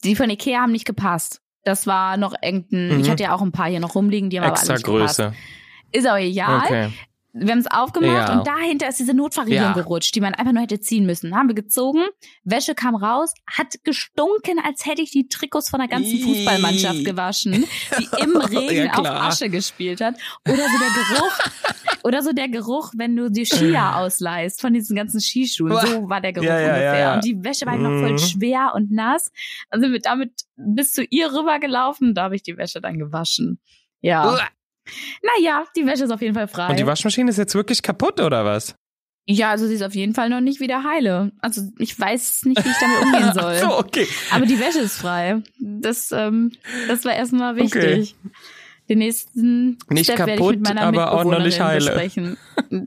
die 0.04 0.16
von 0.16 0.30
Ikea 0.30 0.60
haben 0.62 0.72
nicht 0.72 0.86
gepasst. 0.86 1.40
Das 1.64 1.86
war 1.86 2.16
noch 2.16 2.34
irgendein, 2.42 2.94
Mhm. 2.94 3.00
ich 3.00 3.10
hatte 3.10 3.24
ja 3.24 3.34
auch 3.34 3.42
ein 3.42 3.52
paar 3.52 3.68
hier 3.68 3.80
noch 3.80 3.94
rumliegen, 3.94 4.30
die 4.30 4.38
haben 4.38 4.44
aber 4.46 4.54
alle 4.54 4.60
extra 4.60 4.74
nicht 4.74 4.84
gepasst. 4.86 5.16
Größe. 5.18 5.34
Ist 5.92 6.08
auch 6.08 6.16
egal. 6.16 6.60
Okay. 6.64 6.92
Wir 7.36 7.50
haben 7.50 7.58
es 7.58 7.66
aufgemacht 7.66 8.28
Ja. 8.28 8.38
und 8.38 8.46
dahinter 8.46 8.88
ist 8.88 9.00
diese 9.00 9.12
Notverriegelung 9.12 9.70
Ja. 9.70 9.72
gerutscht, 9.72 10.14
die 10.14 10.20
man 10.20 10.34
einfach 10.34 10.52
nur 10.52 10.62
hätte 10.62 10.78
ziehen 10.78 11.04
müssen. 11.04 11.34
Haben 11.34 11.48
wir 11.48 11.56
gezogen, 11.56 12.04
Wäsche 12.44 12.76
kam 12.76 12.94
raus, 12.94 13.34
hat 13.50 13.74
gestunken, 13.82 14.60
als 14.64 14.86
hätte 14.86 15.02
ich 15.02 15.10
die 15.10 15.26
Trikots 15.26 15.68
von 15.68 15.80
der 15.80 15.88
ganzen. 15.88 16.16
Fußballmannschaft 16.20 17.04
gewaschen, 17.04 17.64
die 17.98 18.08
im 18.22 18.36
Regen 18.36 18.86
Ja, 18.86 18.92
auf. 18.94 19.06
Asche 19.08 19.48
gespielt 19.48 20.00
hat. 20.00 20.14
Oder 20.46 20.58
so 20.58 20.78
der 20.78 21.16
Geruch, 21.16 21.38
oder 22.04 22.22
so 22.22 22.32
der 22.32 22.48
Geruch, 22.48 22.92
wenn 22.96 23.16
du 23.16 23.30
die 23.30 23.46
Skier 23.46 23.96
ausleihst 23.96 24.60
von 24.60 24.72
diesen 24.74 24.94
ganzen 24.94 25.20
Skischuhen. 25.20 25.72
So 25.72 26.08
war 26.08 26.20
der 26.20 26.32
Geruch 26.34 26.46
Ja, 26.46 26.60
ja, 26.60 26.66
ungefähr. 26.68 26.98
ja. 26.98 27.14
Und 27.14 27.24
die 27.24 27.42
Wäsche 27.42 27.66
war 27.66 27.76
noch 27.76 27.98
voll 28.00 28.12
Mhm. 28.12 28.18
schwer 28.18 28.72
und 28.74 28.92
nass. 28.92 29.32
Sind 29.74 29.90
wir 29.92 30.00
damit 30.00 30.32
bis 30.56 30.92
zu 30.92 31.02
ihr 31.04 31.32
rübergelaufen, 31.32 32.14
da 32.14 32.24
habe 32.24 32.36
ich 32.36 32.42
die 32.42 32.56
Wäsche 32.56 32.80
dann 32.80 32.98
gewaschen. 32.98 33.58
Ja. 34.02 34.30
Uah. 34.34 34.48
Naja, 35.22 35.64
die 35.76 35.86
Wäsche 35.86 36.04
ist 36.04 36.10
auf 36.10 36.20
jeden 36.20 36.34
Fall 36.34 36.46
frei. 36.46 36.68
Und 36.68 36.78
die 36.78 36.86
Waschmaschine 36.86 37.30
ist 37.30 37.38
jetzt 37.38 37.54
wirklich 37.54 37.82
kaputt, 37.82 38.20
oder 38.20 38.44
was? 38.44 38.74
Ja, 39.26 39.48
also 39.52 39.66
sie 39.66 39.72
ist 39.74 39.82
auf 39.82 39.94
jeden 39.94 40.12
Fall 40.12 40.28
noch 40.28 40.42
nicht 40.42 40.60
wieder 40.60 40.84
heile. 40.84 41.32
Also 41.40 41.62
ich 41.78 41.98
weiß 41.98 42.44
nicht, 42.44 42.62
wie 42.62 42.68
ich 42.68 42.76
damit 42.78 43.00
umgehen 43.02 43.32
soll. 43.34 43.54
so, 43.56 43.78
okay. 43.78 44.06
Aber 44.30 44.44
die 44.44 44.60
Wäsche 44.60 44.80
ist 44.80 44.98
frei. 44.98 45.42
Das, 45.58 46.12
ähm, 46.12 46.52
das 46.88 47.06
war 47.06 47.14
erstmal 47.14 47.56
wichtig. 47.56 48.14
Den 48.88 48.98
nächsten 48.98 49.78
Nicht 49.88 50.04
Step 50.06 50.18
werde 50.18 50.32
ich 50.32 50.38
kaputt, 50.38 50.56
mit 50.56 50.64
meiner 50.68 50.82
aber 50.82 51.12
auch 51.12 51.24
noch 51.24 51.38
nicht 51.38 51.58
Mitbewohnerin 51.58 51.66
heile. 51.66 51.84
besprechen. 51.86 52.36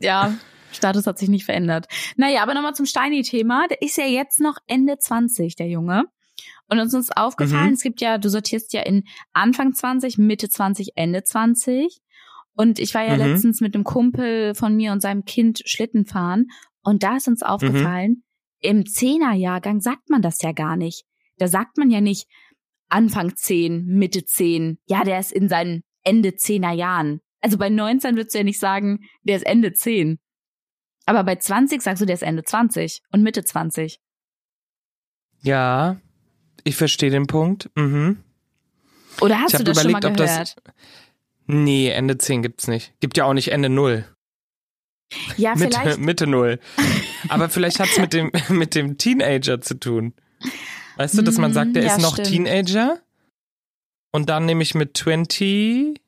Ja, 0.01 0.33
Status 0.71 1.07
hat 1.07 1.17
sich 1.17 1.29
nicht 1.29 1.45
verändert. 1.45 1.87
Naja, 2.17 2.43
aber 2.43 2.53
nochmal 2.53 2.75
zum 2.75 2.85
Steini-Thema. 2.85 3.67
Der 3.69 3.81
ist 3.81 3.97
ja 3.97 4.05
jetzt 4.05 4.39
noch 4.39 4.57
Ende 4.67 4.97
20, 4.97 5.55
der 5.55 5.67
Junge. 5.67 6.03
Und 6.69 6.79
uns 6.79 6.93
ist 6.93 7.15
aufgefallen, 7.17 7.67
Mhm. 7.69 7.73
es 7.73 7.81
gibt 7.81 8.01
ja, 8.01 8.17
du 8.17 8.29
sortierst 8.29 8.73
ja 8.73 8.81
in 8.81 9.05
Anfang 9.33 9.73
20, 9.73 10.17
Mitte 10.17 10.49
20, 10.49 10.91
Ende 10.95 11.23
20. 11.23 11.99
Und 12.53 12.77
ich 12.79 12.93
war 12.93 13.03
ja 13.05 13.13
Mhm. 13.15 13.19
letztens 13.33 13.61
mit 13.61 13.73
einem 13.73 13.83
Kumpel 13.85 14.53
von 14.53 14.75
mir 14.75 14.91
und 14.91 15.01
seinem 15.01 15.23
Kind 15.25 15.61
Schlitten 15.65 16.05
fahren. 16.05 16.47
Und 16.83 17.03
da 17.03 17.15
ist 17.17 17.27
uns 17.27 17.41
Mhm. 17.41 17.47
aufgefallen, 17.47 18.23
im 18.59 18.85
Zehnerjahrgang 18.85 19.79
sagt 19.81 20.09
man 20.09 20.21
das 20.21 20.41
ja 20.41 20.51
gar 20.51 20.75
nicht. 20.75 21.05
Da 21.37 21.47
sagt 21.47 21.77
man 21.77 21.89
ja 21.89 22.01
nicht 22.01 22.27
Anfang 22.89 23.35
10, 23.35 23.85
Mitte 23.85 24.25
10. 24.25 24.79
Ja, 24.87 25.03
der 25.03 25.19
ist 25.19 25.31
in 25.31 25.49
seinen 25.49 25.83
Ende 26.07 26.29
10er 26.29 26.71
Jahren. 26.73 27.19
Also 27.41 27.57
bei 27.57 27.69
19 27.69 28.15
würdest 28.15 28.33
du 28.33 28.39
ja 28.39 28.43
nicht 28.43 28.59
sagen, 28.59 28.99
der 29.23 29.35
ist 29.37 29.45
Ende 29.45 29.73
10. 29.73 30.17
Aber 31.05 31.23
bei 31.23 31.35
20 31.35 31.81
sagst 31.81 32.01
du, 32.01 32.05
der 32.05 32.15
ist 32.15 32.23
Ende 32.23 32.43
20 32.43 33.01
und 33.11 33.23
Mitte 33.23 33.43
20. 33.43 33.99
Ja, 35.41 35.97
ich 36.63 36.75
verstehe 36.75 37.09
den 37.11 37.27
Punkt. 37.27 37.69
Mhm. 37.75 38.23
Oder 39.21 39.39
hast 39.39 39.53
Ich 39.53 39.57
du 39.59 39.63
das 39.63 39.77
überlegt, 39.77 40.03
schon 40.03 40.11
ob 40.13 40.17
mal 40.19 40.25
das- 40.25 40.55
gehört? 40.55 40.55
Nee, 41.45 41.89
Ende 41.89 42.17
10 42.17 42.41
gibt's 42.41 42.67
nicht. 42.67 42.93
Gibt 42.99 43.15
ja 43.17 43.23
auch 43.25 43.33
nicht 43.33 43.51
Ende 43.51 43.69
0. 43.69 44.05
ja, 45.37 45.55
Mitte, 45.55 45.79
vielleicht. 45.79 45.99
Mitte 45.99 46.27
0. 46.27 46.59
Aber 47.29 47.47
vielleicht 47.49 47.79
hat's 47.79 47.97
mit 47.97 48.11
dem, 48.13 48.31
mit 48.49 48.75
dem 48.75 48.97
Teenager 48.97 49.61
zu 49.61 49.79
tun. 49.79 50.13
Weißt 50.97 51.17
du, 51.17 51.21
dass 51.21 51.37
man 51.37 51.53
sagt, 51.53 51.75
der 51.75 51.83
Mm, 51.83 51.85
ja, 51.85 51.95
ist 51.95 52.01
noch 52.01 52.13
stimmt. 52.13 52.27
Teenager 52.27 52.99
und 54.17 54.29
dann 54.29 54.45
nehme 54.47 54.63
ich 54.63 54.73
mit 54.73 54.97
20, 54.97 56.01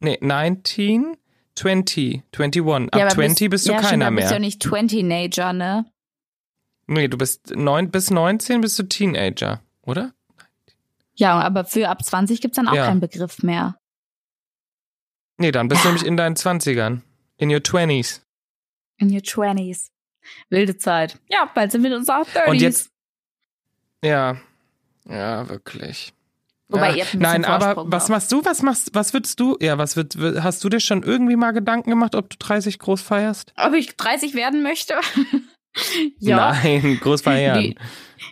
nee, 0.00 0.18
19, 0.22 1.18
20, 1.54 2.22
21. 2.32 2.92
Ab 2.94 2.98
ja, 2.98 3.04
aber 3.04 3.10
20 3.10 3.50
bist, 3.50 3.68
du 3.68 3.72
ja, 3.72 3.80
keiner 3.82 4.10
bist 4.10 4.16
mehr. 4.20 4.28
du 4.28 4.34
ja 4.34 4.38
nicht 4.38 4.62
20-Nager, 4.62 5.52
ne? 5.52 5.84
Nee, 6.86 7.08
du 7.08 7.18
bist 7.18 7.54
neun, 7.54 7.90
bis 7.90 8.10
19 8.10 8.62
bist 8.62 8.78
du 8.78 8.84
Teenager, 8.84 9.60
oder? 9.82 10.14
Ja, 11.14 11.38
aber 11.40 11.66
für 11.66 11.90
ab 11.90 12.02
20 12.02 12.40
gibt's 12.40 12.56
dann 12.56 12.68
auch 12.68 12.74
Ja. 12.74 12.86
keinen 12.86 13.00
Begriff 13.00 13.42
mehr. 13.42 13.76
Nee, 15.36 15.52
dann 15.52 15.68
bist 15.68 15.84
du 15.84 15.88
nämlich 15.88 16.06
in 16.06 16.16
deinen 16.16 16.36
20ern. 16.36 17.02
In 17.36 17.50
your 17.50 17.58
20s. 17.60 18.22
In 18.96 19.10
your 19.12 19.20
20s. 19.20 19.90
Wilde 20.48 20.78
Zeit. 20.78 21.18
Ja, 21.28 21.50
bald 21.54 21.70
sind 21.70 21.82
wir 21.82 21.90
in 21.90 21.98
unserer 21.98 22.22
30s. 22.22 22.48
Und 22.48 22.60
jetzt, 22.62 22.90
ja, 24.02 24.38
ja, 25.06 25.46
wirklich. 25.50 26.14
Wobei 26.72 26.90
ja, 26.90 26.96
ihr 26.96 27.04
habt 27.04 27.14
ein 27.14 27.20
Nein, 27.20 27.44
aber 27.44 27.64
Vorsprung 27.66 27.92
was 27.92 28.02
noch. 28.08 28.16
machst 28.16 28.32
du? 28.32 28.44
Was 28.44 28.62
machst, 28.62 28.90
was 28.94 29.12
würdest 29.12 29.38
du? 29.40 29.56
Ja, 29.60 29.78
was 29.78 29.96
wird, 29.96 30.16
hast 30.16 30.62
du 30.64 30.68
dir 30.68 30.80
schon 30.80 31.02
irgendwie 31.02 31.36
mal 31.36 31.52
Gedanken 31.52 31.90
gemacht, 31.90 32.14
ob 32.14 32.28
du 32.30 32.36
30 32.38 32.78
groß 32.78 33.02
feierst? 33.02 33.52
Ob 33.56 33.74
ich 33.74 33.96
30 33.96 34.34
werden 34.34 34.62
möchte? 34.62 34.94
ja. 36.18 36.52
Nein, 36.62 36.98
groß 37.00 37.22
feiern. 37.22 37.58
Nee, 37.58 37.74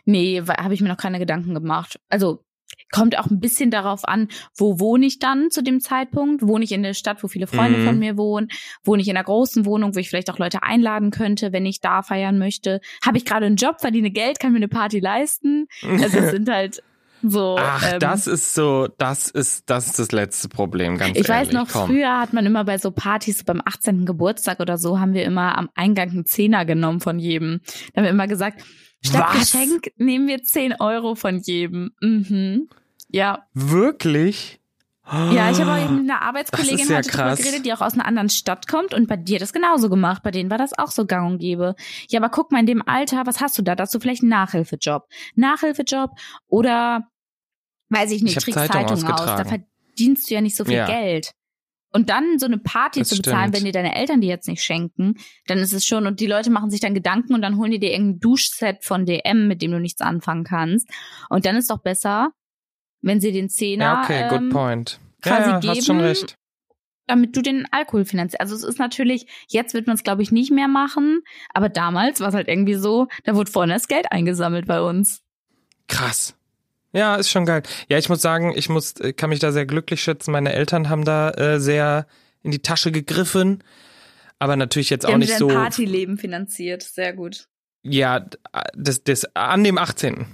nee 0.05 0.43
habe 0.43 0.75
ich 0.75 0.81
mir 0.81 0.89
noch 0.89 0.97
keine 0.97 1.19
Gedanken 1.19 1.55
gemacht. 1.55 1.99
Also 2.09 2.45
kommt 2.93 3.17
auch 3.17 3.27
ein 3.27 3.39
bisschen 3.39 3.71
darauf 3.71 4.05
an, 4.07 4.27
wo 4.57 4.81
wohne 4.81 5.07
ich 5.07 5.21
dann 5.21 5.51
zu 5.51 5.63
dem 5.63 5.81
Zeitpunkt? 5.81 6.43
Wohne 6.43 6.65
ich 6.65 6.73
in 6.73 6.83
der 6.83 6.95
Stadt, 6.95 7.23
wo 7.23 7.29
viele 7.29 7.47
Freunde 7.47 7.79
Mhm. 7.79 7.85
von 7.85 7.99
mir 8.01 8.17
wohnen? 8.17 8.49
Wohne 8.83 9.01
ich 9.03 9.09
in 9.09 9.17
einer 9.17 9.25
großen 9.25 9.65
Wohnung, 9.65 9.95
wo 9.95 10.01
ich 10.01 10.09
vielleicht 10.11 10.29
auch 10.31 10.39
Leute 10.39 10.65
einladen 10.65 11.13
könnte, 11.13 11.53
wenn 11.53 11.67
ich 11.67 11.81
da 11.81 12.03
feiern 12.03 12.39
möchte? 12.39 12.81
Habe 13.05 13.17
ich 13.19 13.25
gerade 13.25 13.47
einen 13.47 13.55
Job, 13.57 13.81
verdiene 13.81 14.11
Geld, 14.11 14.41
kann 14.41 14.51
mir 14.51 14.57
eine 14.57 14.67
Party 14.69 14.99
leisten? 14.99 15.67
Also 15.83 16.19
es 16.19 16.31
sind 16.33 16.49
halt 16.51 16.83
so. 17.23 17.57
Ach, 17.59 17.93
ähm, 17.93 17.99
das 18.01 18.27
ist 18.27 18.55
so, 18.55 18.89
das 18.99 19.29
ist, 19.31 19.69
das 19.69 19.87
ist 19.87 19.99
das 19.99 20.13
letzte 20.13 20.49
Problem, 20.49 20.97
ganz 20.99 21.11
ich 21.19 21.29
ehrlich. 21.29 21.29
weiß 21.29 21.53
noch, 21.53 21.69
komm. 21.69 21.89
früher 21.89 22.19
hat 22.19 22.33
man 22.33 22.47
immer 22.47 22.65
bei 22.65 22.79
so 22.79 22.91
Partys, 22.91 23.45
beim 23.45 23.61
18. 23.65 24.07
Geburtstag 24.07 24.61
oder 24.61 24.79
so, 24.79 25.01
haben 25.01 25.15
wir 25.15 25.25
immer 25.25 25.57
am 25.59 25.69
Eingang 25.75 26.11
einen 26.11 26.27
Zehner 26.27 26.65
genommen 26.65 27.01
von 27.01 27.19
jedem. 27.19 27.61
Da 27.93 27.99
haben 28.01 28.05
wir 28.05 28.11
immer 28.11 28.27
gesagt, 28.29 28.63
statt 29.05 29.27
Was? 29.31 29.53
Geschenk 29.53 29.91
nehmen 29.97 30.29
wir 30.29 30.43
10 30.43 30.75
Euro 30.81 31.15
von 31.15 31.39
jedem. 31.39 31.91
Mhm. 32.01 32.69
Ja. 33.09 33.45
Wirklich? 33.55 34.60
Ja, 35.13 35.51
ich 35.51 35.61
habe 35.61 35.73
auch 35.73 35.91
mit 35.91 36.09
einer 36.09 36.23
Arbeitskollegin 36.23 36.89
ja 36.89 36.99
heute 36.99 37.11
drüber 37.11 37.37
geredet, 37.37 37.67
die 37.67 37.73
auch 37.73 37.81
aus 37.81 37.95
einer 37.95 38.07
anderen 38.07 38.29
Stadt 38.29 38.69
kommt 38.69 38.95
und 38.95 39.09
bei 39.09 39.17
dir 39.17 39.39
das 39.39 39.53
genauso 39.53 39.91
gemacht. 39.91 40.23
Bei 40.23 40.31
denen 40.31 40.51
war 40.51 40.59
das 40.59 40.79
auch 40.79 40.91
so 40.91 41.05
gang 41.07 41.27
und 41.33 41.39
gäbe. 41.39 41.75
Ja, 42.09 42.21
aber 42.21 42.29
guck 42.31 42.53
mal, 42.53 42.61
in 42.61 42.67
dem 42.67 42.87
Alter, 42.87 43.27
was 43.27 43.41
hast 43.41 43.59
du 43.59 43.63
da? 43.63 43.75
Da 43.75 43.83
hast 43.83 43.95
du 43.95 43.99
vielleicht 44.01 44.23
einen 44.23 44.31
Nachhilfejob. 44.31 45.09
Nachhilfejob 45.35 46.11
oder, 46.47 47.09
weiß 47.89 48.13
ich 48.13 48.23
nicht, 48.23 48.37
Ich 48.37 48.45
trägst 48.45 48.73
Zeitung 48.73 48.97
Zeitung 48.99 49.11
aus. 49.13 49.25
Da 49.25 49.45
verdienst 49.45 50.31
du 50.31 50.35
ja 50.35 50.41
nicht 50.41 50.57
so 50.57 50.65
viel 50.65 50.75
Ja. 50.75 50.87
Geld. 50.87 51.33
Und 51.93 52.09
dann 52.09 52.39
so 52.39 52.47
eine 52.47 52.59
Party 52.59 53.01
Das 53.01 53.09
zu 53.09 53.17
bezahlen, 53.17 53.49
stimmt. 53.49 53.57
wenn 53.57 53.65
dir 53.65 53.73
deine 53.73 53.97
Eltern 53.97 54.21
die 54.21 54.29
jetzt 54.29 54.47
nicht 54.47 54.63
schenken, 54.63 55.15
dann 55.49 55.59
ist 55.59 55.73
es 55.73 55.85
schon, 55.85 56.07
und 56.07 56.21
die 56.21 56.27
Leute 56.27 56.51
machen 56.51 56.71
sich 56.71 56.79
dann 56.79 56.95
Gedanken 56.95 57.35
und 57.35 57.43
dann 57.43 57.57
holen 57.57 57.73
die 57.73 57.81
dir 57.81 57.91
irgendein 57.91 58.21
Duschset 58.21 58.85
von 58.85 59.07
DM, 59.07 59.49
mit 59.49 59.61
dem 59.61 59.73
du 59.73 59.81
nichts 59.81 60.01
anfangen 60.01 60.45
kannst. 60.45 60.89
Und 61.31 61.47
dann 61.47 61.57
ist 61.57 61.69
doch 61.69 61.83
besser, 61.83 62.31
wenn 63.03 63.21
sie 63.21 63.33
den 63.33 63.49
Zehner 63.49 63.85
Ja, 63.85 64.03
okay, 64.03 64.29
good 64.29 64.39
ähm, 64.41 64.49
point. 64.51 65.01
quasi 65.23 65.51
ja, 65.51 65.61
ja, 65.61 65.71
hast 65.71 65.87
schon 65.87 65.97
geben. 65.99 66.09
recht. 66.09 66.35
damit 67.07 67.37
du 67.37 67.43
den 67.43 67.67
Alkohol 67.73 68.05
finanzierst. 68.05 68.41
Also 68.41 68.55
es 68.55 68.63
ist 68.63 68.79
natürlich, 68.79 69.27
jetzt 69.49 69.75
wird 69.75 69.87
man 69.87 69.97
es, 69.97 70.05
glaube 70.05 70.23
ich, 70.23 70.31
nicht 70.31 70.51
mehr 70.53 70.69
machen, 70.69 71.23
aber 71.53 71.69
damals 71.69 72.21
war 72.21 72.29
es 72.29 72.35
halt 72.35 72.47
irgendwie 72.49 72.75
so, 72.75 73.09
da 73.25 73.35
wurde 73.35 73.51
vorne 73.51 73.73
das 73.75 73.89
Geld 73.89 74.13
eingesammelt 74.13 74.67
bei 74.67 74.81
uns. 74.81 75.23
Krass. 75.89 76.37
Ja, 76.93 77.17
ist 77.17 77.31
schon 77.31 77.47
geil. 77.47 77.63
Ja, 77.89 77.99
ich 77.99 78.09
muss 78.09 78.21
sagen, 78.23 78.53
ich 78.57 78.69
muss, 78.69 78.93
äh, 79.01 79.13
kann 79.13 79.31
mich 79.31 79.39
da 79.39 79.53
sehr 79.53 79.67
glücklich 79.67 80.03
schätzen. 80.03 80.33
Meine 80.33 80.53
Eltern 80.53 80.89
haben 80.89 81.05
da 81.05 81.31
äh, 81.31 81.61
sehr 81.61 82.07
in 82.43 82.51
die 82.53 82.63
Tasche 82.63 82.91
gegriffen, 82.91 83.63
aber 84.39 84.57
natürlich 84.57 84.91
jetzt 84.91 85.07
Die 85.07 85.13
auch 85.13 85.17
nicht 85.19 85.37
so. 85.37 85.49
Partyleben 85.49 86.17
finanziert, 86.17 86.83
sehr 86.83 87.13
gut. 87.13 87.47
Ja, 87.83 88.27
das, 88.75 89.05
das 89.05 89.25
an 89.35 89.65
dem 89.65 89.79
18. 89.79 90.27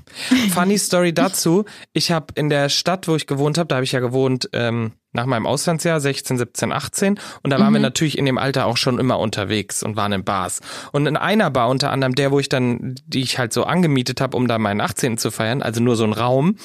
Funny 0.53 0.79
Story 0.79 1.15
dazu. 1.15 1.65
Ich 1.93 2.11
habe 2.11 2.27
in 2.35 2.49
der 2.49 2.69
Stadt, 2.69 3.07
wo 3.07 3.15
ich 3.15 3.27
gewohnt 3.27 3.57
habe, 3.57 3.69
da 3.69 3.77
habe 3.77 3.85
ich 3.85 3.93
ja 3.93 4.01
gewohnt 4.01 4.51
ähm, 4.53 4.93
nach 5.13 5.27
meinem 5.27 5.47
Auslandsjahr 5.47 6.01
16, 6.01 6.37
17, 6.39 6.73
18 6.73 7.19
und 7.43 7.51
da 7.51 7.59
waren 7.59 7.73
wir 7.73 7.79
Mhm. 7.79 7.85
natürlich 7.85 8.19
in 8.19 8.27
dem 8.27 8.37
Alter 8.39 8.67
auch 8.67 8.77
schon 8.77 8.99
immer 8.99 9.19
unterwegs 9.19 9.83
und 9.83 9.97
waren 9.97 10.13
in 10.13 10.25
Bars. 10.25 10.61
Und 10.93 11.07
in 11.07 11.17
einer 11.17 11.51
Bar 11.51 11.69
unter 11.69 11.91
anderem 11.91 12.15
der, 12.15 12.33
wo 12.33 12.39
ich 12.39 12.49
dann 12.49 12.95
die 13.07 13.23
ich 13.23 13.39
halt 13.39 13.53
so 13.53 13.65
angemietet 13.65 14.21
habe, 14.21 14.37
um 14.37 14.47
da 14.47 14.59
meinen 14.59 14.81
18. 14.81 15.17
zu 15.17 15.31
feiern, 15.31 15.63
also 15.63 15.83
nur 15.83 15.97
so 15.97 16.05
ein 16.05 16.13
Raum, 16.13 16.57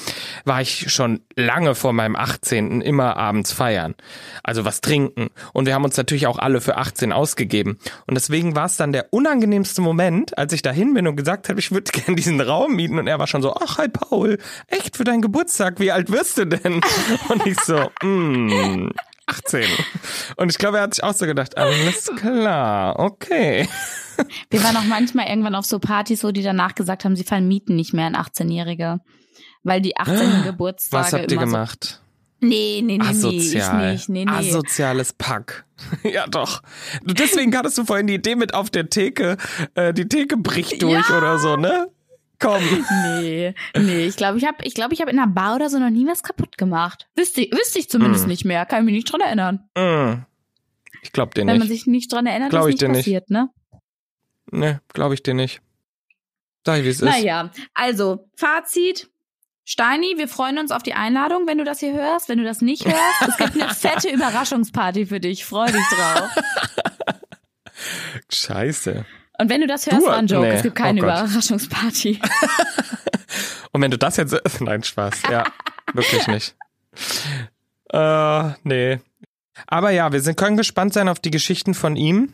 war 0.44 0.60
ich 0.60 0.92
schon 0.92 1.20
lange 1.34 1.74
vor 1.74 1.92
meinem 1.92 2.14
18. 2.16 2.80
immer 2.82 3.16
abends 3.16 3.52
feiern. 3.52 3.94
Also 4.42 4.64
was 4.64 4.80
trinken 4.80 5.28
und 5.52 5.66
wir 5.66 5.74
haben 5.74 5.84
uns 5.84 5.96
natürlich 5.96 6.26
auch 6.26 6.38
alle 6.38 6.60
für 6.60 6.76
18 6.76 7.12
ausgegeben 7.12 7.78
und 8.06 8.14
deswegen 8.16 8.54
war 8.54 8.66
es 8.66 8.76
dann 8.76 8.92
der 8.92 9.06
unangenehmste 9.12 9.80
Moment, 9.80 10.36
als 10.36 10.52
ich 10.52 10.62
dahin 10.62 10.94
bin 10.94 11.06
und 11.06 11.16
gesagt 11.16 11.48
habe, 11.48 11.58
ich 11.58 11.70
würde 11.72 11.90
gerne 11.92 12.16
diesen 12.16 12.40
Raum 12.40 12.74
mieten 12.76 12.98
und 12.98 13.06
er 13.06 13.18
war 13.18 13.26
schon 13.26 13.40
so, 13.42 13.54
ach 13.54 13.78
hi 13.78 13.88
Paul, 13.88 14.38
echt 14.66 14.96
für 14.96 15.04
deinen 15.04 15.22
Geburtstag, 15.22 15.80
wie 15.80 15.90
alt 15.92 16.10
wirst 16.12 16.36
du 16.38 16.46
denn? 16.46 16.80
Und 17.28 17.46
ich 17.46 17.58
so, 17.60 17.90
mm, 18.02 18.31
18. 19.26 19.64
Und 20.36 20.50
ich 20.50 20.58
glaube, 20.58 20.78
er 20.78 20.84
hat 20.84 20.94
sich 20.94 21.04
auch 21.04 21.14
so 21.14 21.26
gedacht, 21.26 21.56
alles 21.56 22.10
klar, 22.16 22.98
okay. 22.98 23.68
Wir 24.50 24.62
waren 24.62 24.76
auch 24.76 24.84
manchmal 24.84 25.28
irgendwann 25.28 25.54
auf 25.54 25.64
so 25.64 25.78
Partys, 25.78 26.22
wo 26.24 26.32
die 26.32 26.42
danach 26.42 26.74
gesagt 26.74 27.04
haben, 27.04 27.16
sie 27.16 27.24
fallen 27.24 27.48
Mieten 27.48 27.76
nicht 27.76 27.92
mehr 27.94 28.06
an 28.06 28.14
18-Jährige. 28.16 29.00
Weil 29.62 29.80
die 29.80 29.96
18. 29.96 30.42
Geburtstage 30.44 31.04
Was 31.04 31.12
habt 31.12 31.30
ihr 31.32 31.38
gemacht? 31.38 31.84
so. 31.84 32.46
Nee, 32.46 32.82
nee, 32.84 32.98
nee, 32.98 33.04
Asozial. 33.04 33.76
nee, 33.78 33.92
ich 33.94 34.08
nicht. 34.08 34.08
Nee, 34.08 34.24
nee. 34.24 34.30
Asoziales 34.32 35.12
Pack. 35.12 35.64
ja, 36.02 36.26
doch. 36.26 36.60
Deswegen 37.04 37.56
hattest 37.56 37.78
du 37.78 37.84
vorhin 37.84 38.08
die 38.08 38.14
Idee 38.14 38.34
mit 38.34 38.52
auf 38.54 38.68
der 38.70 38.90
Theke, 38.90 39.36
äh, 39.76 39.94
die 39.94 40.08
Theke 40.08 40.36
bricht 40.36 40.82
durch 40.82 41.08
Ja. 41.08 41.18
oder 41.18 41.38
so, 41.38 41.56
ne? 41.56 41.86
Komm. 42.42 42.62
Nee, 43.04 43.54
nee, 43.76 44.04
ich 44.06 44.16
glaube, 44.16 44.36
ich 44.38 44.44
habe 44.46 44.58
ich 44.64 44.74
glaube, 44.74 44.92
ich 44.94 45.00
habe 45.00 45.10
in 45.10 45.18
einer 45.18 45.28
Bar 45.32 45.54
oder 45.56 45.70
so 45.70 45.78
noch 45.78 45.90
nie 45.90 46.06
was 46.06 46.22
kaputt 46.22 46.58
gemacht. 46.58 47.08
Wüsste, 47.16 47.42
wüsste 47.52 47.78
ich 47.78 47.88
zumindest 47.88 48.26
Mm. 48.26 48.28
nicht 48.28 48.44
mehr, 48.44 48.66
kann 48.66 48.80
ich 48.80 48.84
mich 48.86 48.94
nicht 48.94 49.12
dran 49.12 49.20
erinnern. 49.20 49.68
Mm. 49.76 50.24
Ich 51.02 51.12
glaub 51.12 51.34
dir 51.34 51.40
Wenn 51.42 51.46
man 51.46 51.58
nicht. 51.58 51.68
sich 51.68 51.86
nicht 51.86 52.12
dran 52.12 52.26
erinnert, 52.26 52.50
Glaub 52.50 52.68
ist 52.68 52.74
ich 52.74 52.74
nicht 52.74 52.82
dir 52.82 52.88
nicht. 52.88 52.98
passiert, 53.00 53.30
ne? 53.30 53.48
Ne, 54.50 54.80
glaube 54.92 55.14
ich 55.14 55.22
dir 55.22 55.34
nicht. 55.34 55.62
Sag 56.66 56.78
ich, 56.78 56.84
wie 56.84 56.88
es 56.90 57.00
ist. 57.00 57.08
Naja, 57.08 57.50
also 57.74 58.28
Fazit. 58.36 59.08
Steini, 59.64 60.14
wir 60.16 60.26
freuen 60.28 60.58
uns 60.58 60.72
auf 60.72 60.82
die 60.82 60.94
Einladung, 60.94 61.46
wenn 61.46 61.56
du 61.58 61.64
das 61.64 61.78
hier 61.80 61.92
hörst. 61.94 62.28
Wenn 62.28 62.38
du 62.38 62.44
das 62.44 62.60
nicht 62.62 62.84
hörst, 62.84 63.22
es 63.28 63.36
gibt 63.36 63.54
eine 63.60 63.72
fette 63.74 64.10
Überraschungsparty 64.10 65.06
für 65.06 65.20
dich. 65.20 65.44
Freu 65.44 65.66
dich 65.66 65.84
drauf. 65.88 66.30
Scheiße. 68.30 69.04
Und 69.38 69.48
wenn 69.48 69.60
du 69.60 69.66
das 69.66 69.86
hörst, 69.86 70.02
Du- 70.02 70.06
war 70.06 70.16
ein 70.16 70.26
Joke. 70.26 70.46
nee, 70.46 70.54
Es 70.54 70.62
gibt 70.62 70.76
keine 70.76 71.00
oh. 71.00 71.04
Überraschungsparty. 71.04 72.20
Und 73.72 73.80
wenn 73.80 73.90
du 73.90 73.98
das 73.98 74.16
jetzt. 74.18 74.34
Nein, 74.60 74.82
Spaß. 74.82 75.22
Ja, 75.30 75.44
wirklich 75.94 76.26
nicht. 76.26 76.54
Äh, 77.92 78.50
nee. 78.64 78.98
Aber 79.66 79.90
ja, 79.90 80.12
wir 80.12 80.20
sind, 80.20 80.36
können 80.36 80.56
gespannt 80.56 80.92
sein 80.92 81.08
auf 81.08 81.18
die 81.20 81.30
Geschichten 81.30 81.74
von 81.74 81.96
ihm. 81.96 82.32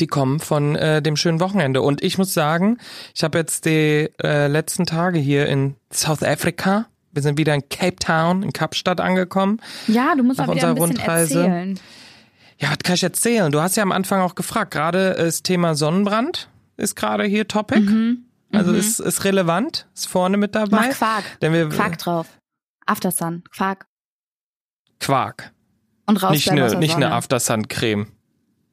Die 0.00 0.06
kommen 0.06 0.38
von 0.38 0.76
äh, 0.76 1.00
dem 1.00 1.16
schönen 1.16 1.40
Wochenende. 1.40 1.80
Und 1.82 2.02
ich 2.02 2.18
muss 2.18 2.34
sagen, 2.34 2.78
ich 3.14 3.24
habe 3.24 3.38
jetzt 3.38 3.64
die 3.64 4.10
äh, 4.22 4.46
letzten 4.46 4.84
Tage 4.86 5.18
hier 5.18 5.46
in 5.46 5.76
South 5.92 6.22
Africa. 6.22 6.86
Wir 7.12 7.22
sind 7.22 7.38
wieder 7.38 7.54
in 7.54 7.68
Cape 7.70 7.96
Town, 7.96 8.42
in 8.42 8.52
Kapstadt 8.52 9.00
angekommen. 9.00 9.60
Ja, 9.86 10.14
du 10.14 10.22
musst 10.22 10.38
Nach 10.38 10.46
mal 10.46 10.56
wieder 10.56 10.68
ein 10.68 10.78
unserer 10.78 10.88
bisschen 10.88 10.98
Rundreise. 11.06 11.40
erzählen. 11.40 11.80
Ja, 12.58 12.70
was 12.70 12.78
kann 12.78 12.94
ich 12.96 13.02
erzählen? 13.04 13.52
Du 13.52 13.60
hast 13.60 13.76
ja 13.76 13.82
am 13.82 13.92
Anfang 13.92 14.20
auch 14.20 14.34
gefragt, 14.34 14.72
gerade 14.72 15.14
das 15.16 15.42
Thema 15.42 15.74
Sonnenbrand 15.74 16.48
ist 16.76 16.96
gerade 16.96 17.24
hier 17.24 17.46
Topic. 17.48 17.80
Mhm. 17.80 18.24
Also 18.52 18.72
Mhm. 18.72 18.78
ist, 18.78 18.98
ist 19.00 19.24
relevant, 19.24 19.86
ist 19.94 20.06
vorne 20.08 20.36
mit 20.38 20.54
dabei. 20.54 20.88
Mach 20.88 20.96
Quark. 20.96 21.24
Denn 21.40 21.52
wir, 21.52 21.68
Quark 21.68 21.98
drauf. 21.98 22.26
Aftersun. 22.86 23.44
Quark. 23.54 23.86
Quark. 25.00 25.52
Und 26.06 26.16
raus 26.22 26.32
nicht 26.32 26.50
eine, 26.50 26.74
nicht 26.78 26.96
eine. 26.96 27.12
Aftersun-Creme. 27.12 28.06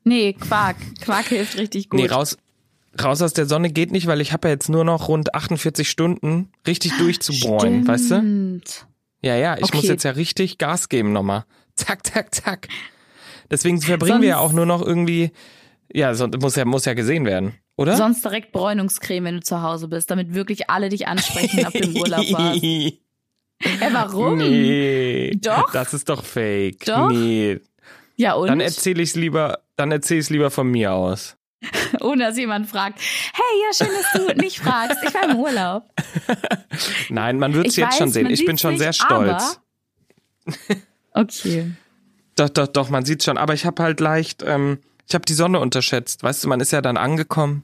Nee, 0.05 0.33
Quark. 0.33 0.77
Quark 1.01 1.25
hilft 1.27 1.57
richtig 1.57 1.89
gut. 1.89 1.99
Nee, 1.99 2.07
raus, 2.07 2.37
raus 3.03 3.21
aus 3.21 3.33
der 3.33 3.45
Sonne 3.45 3.69
geht 3.69 3.91
nicht, 3.91 4.07
weil 4.07 4.21
ich 4.21 4.31
habe 4.31 4.47
ja 4.47 4.53
jetzt 4.53 4.69
nur 4.69 4.85
noch 4.85 5.09
rund 5.09 5.35
48 5.35 5.89
Stunden 5.89 6.49
richtig 6.65 6.97
durchzubohren, 6.97 7.85
weißt 7.87 8.11
du? 8.11 8.15
Stimmt. 8.15 8.87
Ja, 9.21 9.35
ja, 9.35 9.57
ich 9.57 9.63
Okay. 9.65 9.77
muss 9.77 9.87
jetzt 9.87 10.03
ja 10.03 10.11
richtig 10.11 10.57
Gas 10.57 10.87
geben 10.89 11.11
nochmal. 11.11 11.45
Zack, 11.75 12.05
zack, 12.07 12.33
zack. 12.33 12.67
Deswegen 13.51 13.81
verbringen 13.81 14.21
wir 14.21 14.29
ja 14.29 14.37
Sonst- 14.39 14.49
auch 14.51 14.53
nur 14.53 14.65
noch 14.65 14.81
irgendwie, 14.81 15.31
ja, 15.93 16.13
so, 16.13 16.27
muss 16.27 16.55
ja, 16.55 16.65
muss 16.65 16.85
ja 16.85 16.93
gesehen 16.93 17.25
werden, 17.25 17.53
oder? 17.77 17.95
Sonst 17.95 18.23
direkt 18.23 18.51
Bräunungscreme, 18.51 19.25
wenn 19.25 19.35
du 19.35 19.41
zu 19.41 19.61
Hause 19.61 19.87
bist, 19.87 20.09
damit 20.11 20.33
wirklich 20.33 20.69
alle 20.69 20.89
dich 20.89 21.07
ansprechen, 21.07 21.65
ob 21.65 21.73
du 21.73 21.79
im 21.79 21.97
Urlaub 21.97 22.31
warst. 22.31 22.61
Hä, 23.61 23.87
warum? 23.93 24.37
Nee. 24.37 25.31
Doch. 25.41 25.71
Das 25.71 25.93
ist 25.93 26.09
doch 26.09 26.23
fake. 26.23 26.83
Doch. 26.85 27.09
Nee. 27.09 27.59
Ja, 28.17 28.33
und? 28.33 28.47
Dann 28.47 28.59
erzähle 28.59 29.01
ich 29.01 29.09
es 29.09 29.15
lieber, 29.15 29.59
dann 29.77 29.91
erzähle 29.91 30.19
ich 30.19 30.25
es 30.25 30.29
lieber 30.29 30.51
von 30.51 30.69
mir 30.69 30.93
aus. 30.93 31.37
Ohne 32.01 32.25
dass 32.25 32.37
jemand 32.37 32.67
fragt, 32.69 32.99
hey, 32.99 33.61
ja, 33.63 33.73
schön, 33.85 33.95
dass 33.95 34.35
du 34.35 34.41
nicht 34.41 34.59
fragst. 34.59 34.97
Ich 35.03 35.13
war 35.13 35.29
im 35.29 35.37
Urlaub. 35.37 35.83
Nein, 37.09 37.39
man 37.39 37.53
wird 37.53 37.67
es 37.67 37.75
jetzt 37.77 37.97
schon 37.97 38.07
weiß, 38.07 38.13
sehen. 38.13 38.23
man 38.23 38.33
Ich 38.33 38.45
bin 38.45 38.57
schon 38.57 38.71
nicht, 38.71 38.81
sehr 38.81 38.93
stolz. 38.93 39.59
Okay. 41.13 41.71
Doch, 42.35 42.49
doch, 42.49 42.67
doch, 42.67 42.89
man 42.89 43.05
sieht 43.05 43.23
schon. 43.23 43.37
Aber 43.37 43.53
ich 43.53 43.65
habe 43.65 43.81
halt 43.81 43.99
leicht, 43.99 44.43
ähm, 44.45 44.79
ich 45.07 45.15
habe 45.15 45.25
die 45.25 45.33
Sonne 45.33 45.59
unterschätzt. 45.59 46.23
Weißt 46.23 46.43
du, 46.43 46.49
man 46.49 46.59
ist 46.59 46.71
ja 46.71 46.81
dann 46.81 46.97
angekommen 46.97 47.63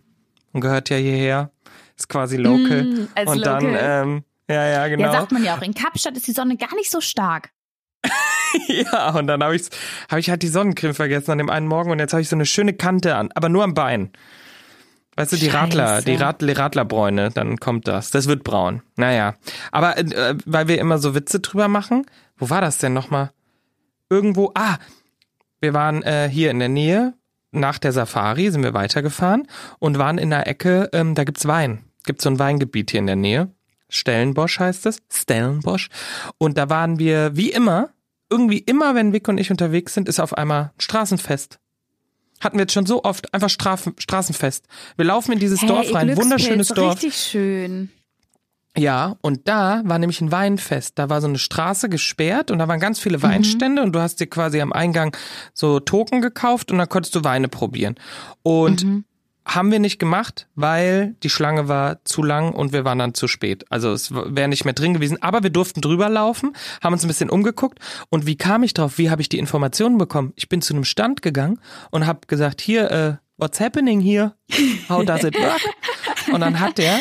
und 0.54 0.62
gehört 0.62 0.90
ja 0.90 0.98
hierher. 0.98 1.52
Ist 1.98 2.10
quasi 2.10 2.38
local. 2.38 2.84
Mm, 2.84 3.08
als 3.16 3.30
und 3.30 3.46
dann, 3.46 3.64
local. 3.64 3.80
ähm, 3.82 4.24
ja, 4.50 4.68
ja, 4.68 4.88
genau. 4.88 5.06
Ja, 5.06 5.12
sagt 5.12 5.32
man 5.32 5.44
ja 5.44 5.58
auch. 5.58 5.62
In 5.62 5.74
Kapstadt 5.74 6.16
ist 6.18 6.28
die 6.28 6.32
Sonne 6.32 6.58
gar 6.58 6.74
nicht 6.76 6.92
so 6.92 7.02
stark. 7.02 7.50
Ja, 8.68 9.12
und 9.12 9.28
dann 9.28 9.42
habe 9.42 9.56
ich, 9.56 9.64
hab 10.10 10.20
ich 10.20 10.30
halt 10.30 10.44
die 10.44 10.50
Sonnencreme 10.50 10.94
vergessen 10.94 11.32
an 11.32 11.38
dem 11.38 11.50
einen 11.50 11.68
Morgen 11.68 11.90
und 11.90 12.00
jetzt 12.00 12.12
habe 12.12 12.22
ich 12.22 12.28
so 12.28 12.36
eine 12.36 12.46
schöne 12.46 12.74
Kante 12.74 13.16
an, 13.16 13.30
aber 13.34 13.48
nur 13.48 13.64
am 13.64 13.74
Bein. 13.74 14.12
Weißt 15.16 15.32
du, 15.32 15.38
die 15.38 15.46
Scheiße. 15.46 15.58
Radler, 15.58 16.02
die, 16.02 16.16
Rad, 16.16 16.42
die 16.42 16.52
Radlerbräune, 16.52 17.32
dann 17.32 17.58
kommt 17.58 17.88
das. 17.88 18.12
Das 18.12 18.28
wird 18.28 18.44
braun. 18.44 18.82
Naja. 18.96 19.36
Aber 19.72 19.98
äh, 19.98 20.36
weil 20.46 20.68
wir 20.68 20.80
immer 20.80 20.98
so 20.98 21.16
Witze 21.16 21.40
drüber 21.40 21.68
machen, 21.68 22.06
wo 22.38 22.50
war 22.50 22.62
das 22.62 22.78
denn 22.78 22.94
nochmal? 22.94 23.32
Irgendwo, 24.12 24.52
ah, 24.56 24.78
wir 25.62 25.74
waren 25.74 26.04
äh, 26.04 26.30
hier 26.30 26.52
in 26.52 26.60
der 26.60 26.68
Nähe, 26.68 27.14
nach 27.52 27.78
der 27.78 27.94
Safari 27.94 28.52
sind 28.52 28.62
wir 28.62 28.74
weitergefahren 28.74 29.48
und 29.80 29.98
waren 29.98 30.18
in 30.18 30.30
der 30.30 30.48
Ecke, 30.48 30.90
ähm, 30.92 31.16
da 31.16 31.24
gibt's 31.24 31.48
Wein. 31.48 31.86
Gibt 32.04 32.22
so 32.22 32.30
ein 32.30 32.38
Weingebiet 32.38 32.92
hier 32.92 33.00
in 33.00 33.08
der 33.08 33.16
Nähe. 33.16 33.50
Stellenbosch 33.88 34.60
heißt 34.60 34.86
es. 34.86 35.02
Stellenbosch. 35.10 35.88
Und 36.38 36.58
da 36.58 36.70
waren 36.70 37.00
wir, 37.00 37.38
wie 37.38 37.52
immer, 37.52 37.90
irgendwie 38.30 38.60
immer, 38.60 38.96
wenn 38.96 39.14
Vic 39.14 39.28
und 39.30 39.38
ich 39.38 39.50
unterwegs 39.50 39.94
sind, 39.94 40.10
ist 40.10 40.20
auf 40.20 40.38
einmal 40.38 40.72
ein 40.76 40.82
Straßenfest. 40.82 41.60
Hatten 42.42 42.58
wir 42.58 42.64
jetzt 42.64 42.74
schon 42.74 42.86
so 42.86 43.04
oft, 43.04 43.34
einfach 43.34 43.50
Strafen, 43.50 43.94
Straßenfest. 43.98 44.66
Wir 44.98 45.06
laufen 45.06 45.32
in 45.32 45.40
dieses 45.40 45.62
Hey, 45.62 45.70
Dorf 45.70 45.94
rein, 45.94 46.18
wunderschönes 46.18 46.70
Dorf. 46.70 46.96
Richtig 46.96 47.16
schön. 47.16 47.92
Ja, 48.78 49.18
und 49.22 49.48
da 49.50 49.82
war 49.86 50.00
nämlich 50.00 50.22
ein 50.22 50.32
Weinfest. 50.32 50.98
Da 50.98 51.10
war 51.10 51.20
so 51.20 51.28
eine 51.28 51.40
Straße 51.40 51.90
gesperrt 51.90 52.52
und 52.52 52.60
da 52.60 52.68
waren 52.68 52.80
ganz 52.80 53.00
viele 53.00 53.22
Weinstände 53.22 53.82
und 53.82 53.94
du 53.94 54.00
hast 54.00 54.22
dir 54.22 54.28
quasi 54.28 54.62
am 54.62 54.72
Eingang 54.72 55.16
so 55.54 55.80
Token 55.82 56.22
gekauft 56.22 56.72
und 56.72 56.78
dann 56.78 56.88
konntest 56.88 57.14
du 57.16 57.24
Weine 57.24 57.50
probieren. 57.50 57.96
Und 58.44 58.86
haben 59.46 59.72
wir 59.72 59.80
nicht 59.80 60.00
gemacht, 60.00 60.48
weil 60.56 61.16
die 61.24 61.30
Schlange 61.30 61.68
war 61.68 62.04
zu 62.06 62.24
lang 62.24 62.54
und 62.54 62.74
wir 62.74 62.86
waren 62.86 63.00
dann 63.00 63.14
zu 63.14 63.28
spät. 63.28 63.66
Also 63.70 63.92
es 63.92 64.14
wäre 64.14 64.48
nicht 64.48 64.66
mehr 64.66 64.74
drin 64.74 64.94
gewesen. 64.94 65.22
Aber 65.22 65.44
wir 65.44 65.50
durften 65.50 65.82
drüber 65.82 66.10
laufen, 66.10 66.54
haben 66.82 66.94
uns 66.94 67.04
ein 67.04 67.08
bisschen 67.08 67.30
umgeguckt. 67.30 67.80
Und 68.10 68.26
wie 68.26 68.38
kam 68.38 68.64
ich 68.64 68.74
drauf? 68.74 68.98
Wie 68.98 69.10
habe 69.10 69.22
ich 69.22 69.30
die 69.30 69.40
Informationen 69.40 69.98
bekommen? 69.98 70.32
Ich 70.36 70.48
bin 70.48 70.62
zu 70.62 70.74
einem 70.74 70.84
Stand 70.84 71.22
gegangen 71.22 71.60
und 71.90 72.06
habe 72.06 72.22
gesagt, 72.28 72.62
hier, 72.62 72.92
äh, 72.92 73.16
what's 73.38 73.60
happening 73.60 74.00
here? 74.00 74.36
How 74.88 75.04
does 75.04 75.24
it 75.24 75.38
work? 75.38 75.62
Und 76.32 76.42
dann 76.42 76.60
hat 76.60 76.78
der 76.78 77.00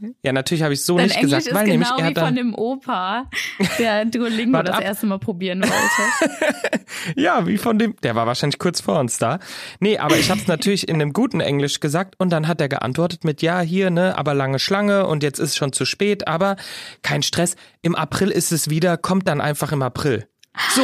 Ja, 0.22 0.32
natürlich 0.32 0.62
habe 0.62 0.74
ich 0.74 0.84
so 0.84 0.96
Dein 0.96 1.06
nicht 1.06 1.16
Englisch 1.16 1.30
gesagt, 1.32 1.46
ist 1.48 1.54
weil 1.54 1.66
nämlich 1.66 1.88
genau 1.88 2.00
er 2.02 2.10
wie 2.10 2.14
von 2.20 2.34
dem 2.34 2.54
Opa, 2.54 3.30
der 3.78 4.04
Duolingo 4.04 4.62
das 4.62 4.76
ab. 4.76 4.82
erste 4.82 5.06
Mal 5.06 5.18
probieren 5.18 5.62
wollte. 5.62 6.34
Ja, 7.16 7.46
wie 7.46 7.58
von 7.58 7.78
dem, 7.78 7.94
der 8.02 8.14
war 8.14 8.26
wahrscheinlich 8.26 8.58
kurz 8.58 8.80
vor 8.80 8.98
uns 8.98 9.18
da. 9.18 9.38
Nee, 9.78 9.98
aber 9.98 10.16
ich 10.16 10.30
habe 10.30 10.40
es 10.40 10.46
natürlich 10.46 10.88
in 10.88 10.96
einem 10.96 11.12
guten 11.12 11.40
Englisch 11.40 11.80
gesagt 11.80 12.14
und 12.18 12.30
dann 12.30 12.48
hat 12.48 12.60
er 12.60 12.68
geantwortet 12.68 13.24
mit 13.24 13.42
ja, 13.42 13.60
hier, 13.60 13.90
ne, 13.90 14.16
aber 14.16 14.34
lange 14.34 14.58
Schlange 14.58 15.06
und 15.06 15.22
jetzt 15.22 15.38
ist 15.38 15.56
schon 15.56 15.72
zu 15.72 15.84
spät, 15.84 16.26
aber 16.26 16.56
kein 17.02 17.22
Stress. 17.22 17.56
Im 17.82 17.94
April 17.94 18.30
ist 18.30 18.52
es 18.52 18.70
wieder, 18.70 18.96
kommt 18.96 19.28
dann 19.28 19.40
einfach 19.40 19.70
im 19.72 19.82
April. 19.82 20.26
So, 20.74 20.82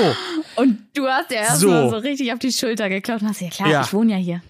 Und 0.57 0.79
du 0.95 1.07
hast 1.09 1.31
ja 1.31 1.39
erst 1.39 1.61
So. 1.61 1.91
so 1.91 1.97
richtig 1.97 2.33
auf 2.33 2.39
die 2.39 2.53
Schulter 2.53 2.89
geklopft 2.89 3.23
und 3.23 3.29
hast 3.31 3.41
ja 3.41 3.49
klar, 3.49 3.69
Ja. 3.69 3.83
ich 3.83 3.93
wohne 3.93 4.13
ja 4.13 4.19
hier. 4.19 4.43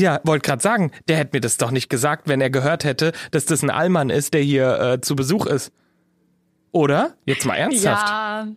Ja, 0.00 0.20
wollte 0.24 0.46
gerade 0.46 0.62
sagen, 0.62 0.92
der 1.08 1.16
hätte 1.16 1.36
mir 1.36 1.40
das 1.40 1.56
doch 1.56 1.70
nicht 1.70 1.88
gesagt, 1.88 2.28
wenn 2.28 2.40
er 2.40 2.50
gehört 2.50 2.84
hätte, 2.84 3.12
dass 3.30 3.44
das 3.44 3.62
ein 3.62 3.70
Allmann 3.70 4.10
ist, 4.10 4.34
der 4.34 4.42
hier 4.42 4.80
äh, 4.80 5.00
zu 5.00 5.16
Besuch 5.16 5.46
ist. 5.46 5.72
Oder? 6.72 7.16
Jetzt 7.26 7.44
mal 7.44 7.56
ernsthaft. 7.56 8.08
Ja. 8.08 8.48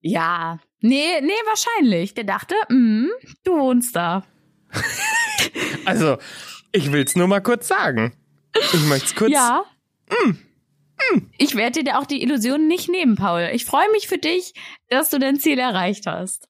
Ja. 0.00 0.58
Nee, 0.80 1.20
nee, 1.20 1.32
wahrscheinlich. 1.46 2.14
Der 2.14 2.24
dachte, 2.24 2.54
mm, 2.68 3.06
du 3.44 3.58
wohnst 3.58 3.96
da. 3.96 4.24
Also, 5.84 6.18
ich 6.70 6.92
will's 6.92 7.16
nur 7.16 7.26
mal 7.26 7.40
kurz 7.40 7.66
sagen. 7.66 8.14
Ich 8.72 8.84
möchte 8.84 9.14
kurz. 9.16 9.32
Ja. 9.32 9.64
Ich 11.36 11.56
werde 11.56 11.82
dir 11.82 11.98
auch 11.98 12.06
die 12.06 12.22
Illusion 12.22 12.68
nicht 12.68 12.88
nehmen, 12.88 13.16
Paul. 13.16 13.50
Ich 13.52 13.64
freue 13.64 13.90
mich 13.90 14.06
für 14.06 14.18
dich, 14.18 14.54
dass 14.88 15.10
du 15.10 15.18
dein 15.18 15.40
Ziel 15.40 15.58
erreicht 15.58 16.06
hast. 16.06 16.48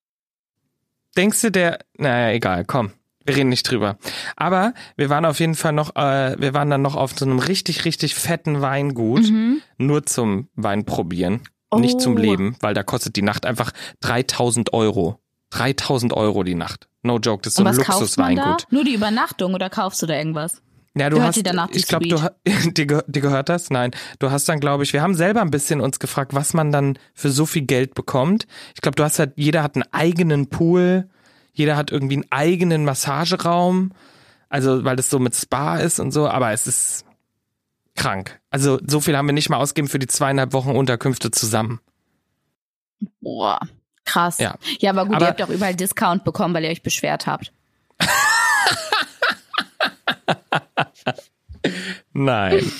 Denkst 1.17 1.41
du, 1.41 1.51
der. 1.51 1.79
Naja, 1.97 2.35
egal, 2.35 2.65
komm. 2.65 2.93
Wir 3.25 3.37
reden 3.37 3.49
nicht 3.49 3.71
drüber. 3.71 3.97
Aber 4.37 4.75
wir 4.97 5.09
waren 5.11 5.25
auf 5.25 5.41
jeden 5.41 5.55
Fall 5.55 5.73
noch, 5.73 5.95
äh, 5.97 6.37
wir 6.39 6.55
waren 6.55 6.71
dann 6.71 6.83
noch 6.83 6.97
auf 6.97 7.13
so 7.19 7.25
einem 7.25 7.39
richtig, 7.39 7.85
richtig 7.85 8.15
fetten 8.15 8.61
Weingut. 8.61 9.25
Nur 9.79 10.05
zum 10.07 10.49
Wein 10.55 10.85
probieren. 10.85 11.41
Nicht 11.75 12.01
zum 12.01 12.13
Mhm. 12.13 12.19
Oh. 12.19 12.23
Leben, 12.23 12.57
weil 12.61 12.75
da 12.75 12.83
kostet 12.83 13.17
die 13.17 13.23
Nacht 13.23 13.47
einfach 13.47 13.71
3000 14.01 14.73
Euro. 14.75 15.19
3000 15.51 16.13
Euro 16.13 16.43
die 16.43 16.55
Nacht. 16.55 16.89
No 17.03 17.19
joke, 17.19 17.43
das 17.43 17.55
ist 17.55 17.57
so 17.57 17.65
ein? 17.65 17.75
Luxusweingut. 17.75 18.67
Nur 18.71 18.85
die 18.85 18.95
Übernachtung 18.95 19.55
oder 19.55 19.71
kaufst 19.71 20.03
du 20.03 20.07
da 20.07 20.15
irgendwas? 20.15 20.63
Ja, 20.95 21.09
du 21.09 21.17
Gehört 21.17 21.37
hast, 21.37 21.47
danach 21.47 21.71
ich 21.71 21.87
glaube, 21.87 22.07
du, 22.07 22.17
dir, 22.71 23.03
dir 23.07 23.21
gehört 23.23 23.49
das? 23.49 23.71
Nein, 23.71 23.93
du 24.19 24.31
hast 24.31 24.47
dann, 24.51 24.61
glaube 24.61 24.83
ich, 24.85 24.93
wir 24.93 25.01
haben 25.01 25.15
selber 25.15 25.41
ein 25.41 25.51
bisschen 25.51 25.81
uns 25.81 25.99
gefragt, 25.99 26.35
was 26.35 26.53
man 26.53 26.71
dann 26.71 26.99
für 27.15 27.31
so 27.31 27.47
viel 27.47 27.63
Geld 27.63 27.95
bekommt. 27.95 28.47
Ich 28.75 28.83
glaube, 28.83 28.97
du 28.97 29.03
hast 29.03 29.19
halt, 29.19 29.33
jeder 29.37 29.63
hat 29.63 29.75
einen 29.75 29.85
eigenen 29.93 30.49
Pool, 30.49 31.09
jeder 31.53 31.77
hat 31.77 31.91
irgendwie 31.91 32.17
einen 32.17 32.27
eigenen 32.31 32.85
Massageraum, 32.85 33.93
also 34.49 34.85
weil 34.85 34.97
das 34.97 35.11
so 35.11 35.19
mit 35.19 35.35
Spa 35.35 35.79
ist 35.79 36.01
und 36.01 36.12
so, 36.12 36.29
aber 36.29 36.53
es 36.53 36.67
ist 36.67 37.05
krank. 37.95 38.41
Also 38.51 38.79
so 38.87 39.01
viel 39.01 39.17
haben 39.17 39.27
wir 39.27 39.33
nicht 39.35 39.51
mal 39.51 39.59
ausgegeben 39.59 39.88
für 39.88 39.99
die 39.99 40.07
zweieinhalb 40.07 40.53
Wochen 40.53 40.71
Unterkünfte 40.71 41.31
zusammen. 41.31 41.81
Boah, 43.21 43.59
krass. 44.05 44.38
Ja. 44.38 44.57
ja 44.79 44.91
aber 44.91 45.07
gut, 45.07 45.17
Aber- 45.17 45.27
ihr 45.27 45.29
habt 45.29 45.41
doch 45.41 45.49
überall 45.49 45.75
Discount 45.75 46.25
bekommen, 46.25 46.55
weil 46.55 46.65
ihr 46.65 46.71
euch 46.71 46.83
beschwert 46.83 47.27
habt. 47.27 47.53
Nein. 52.12 52.70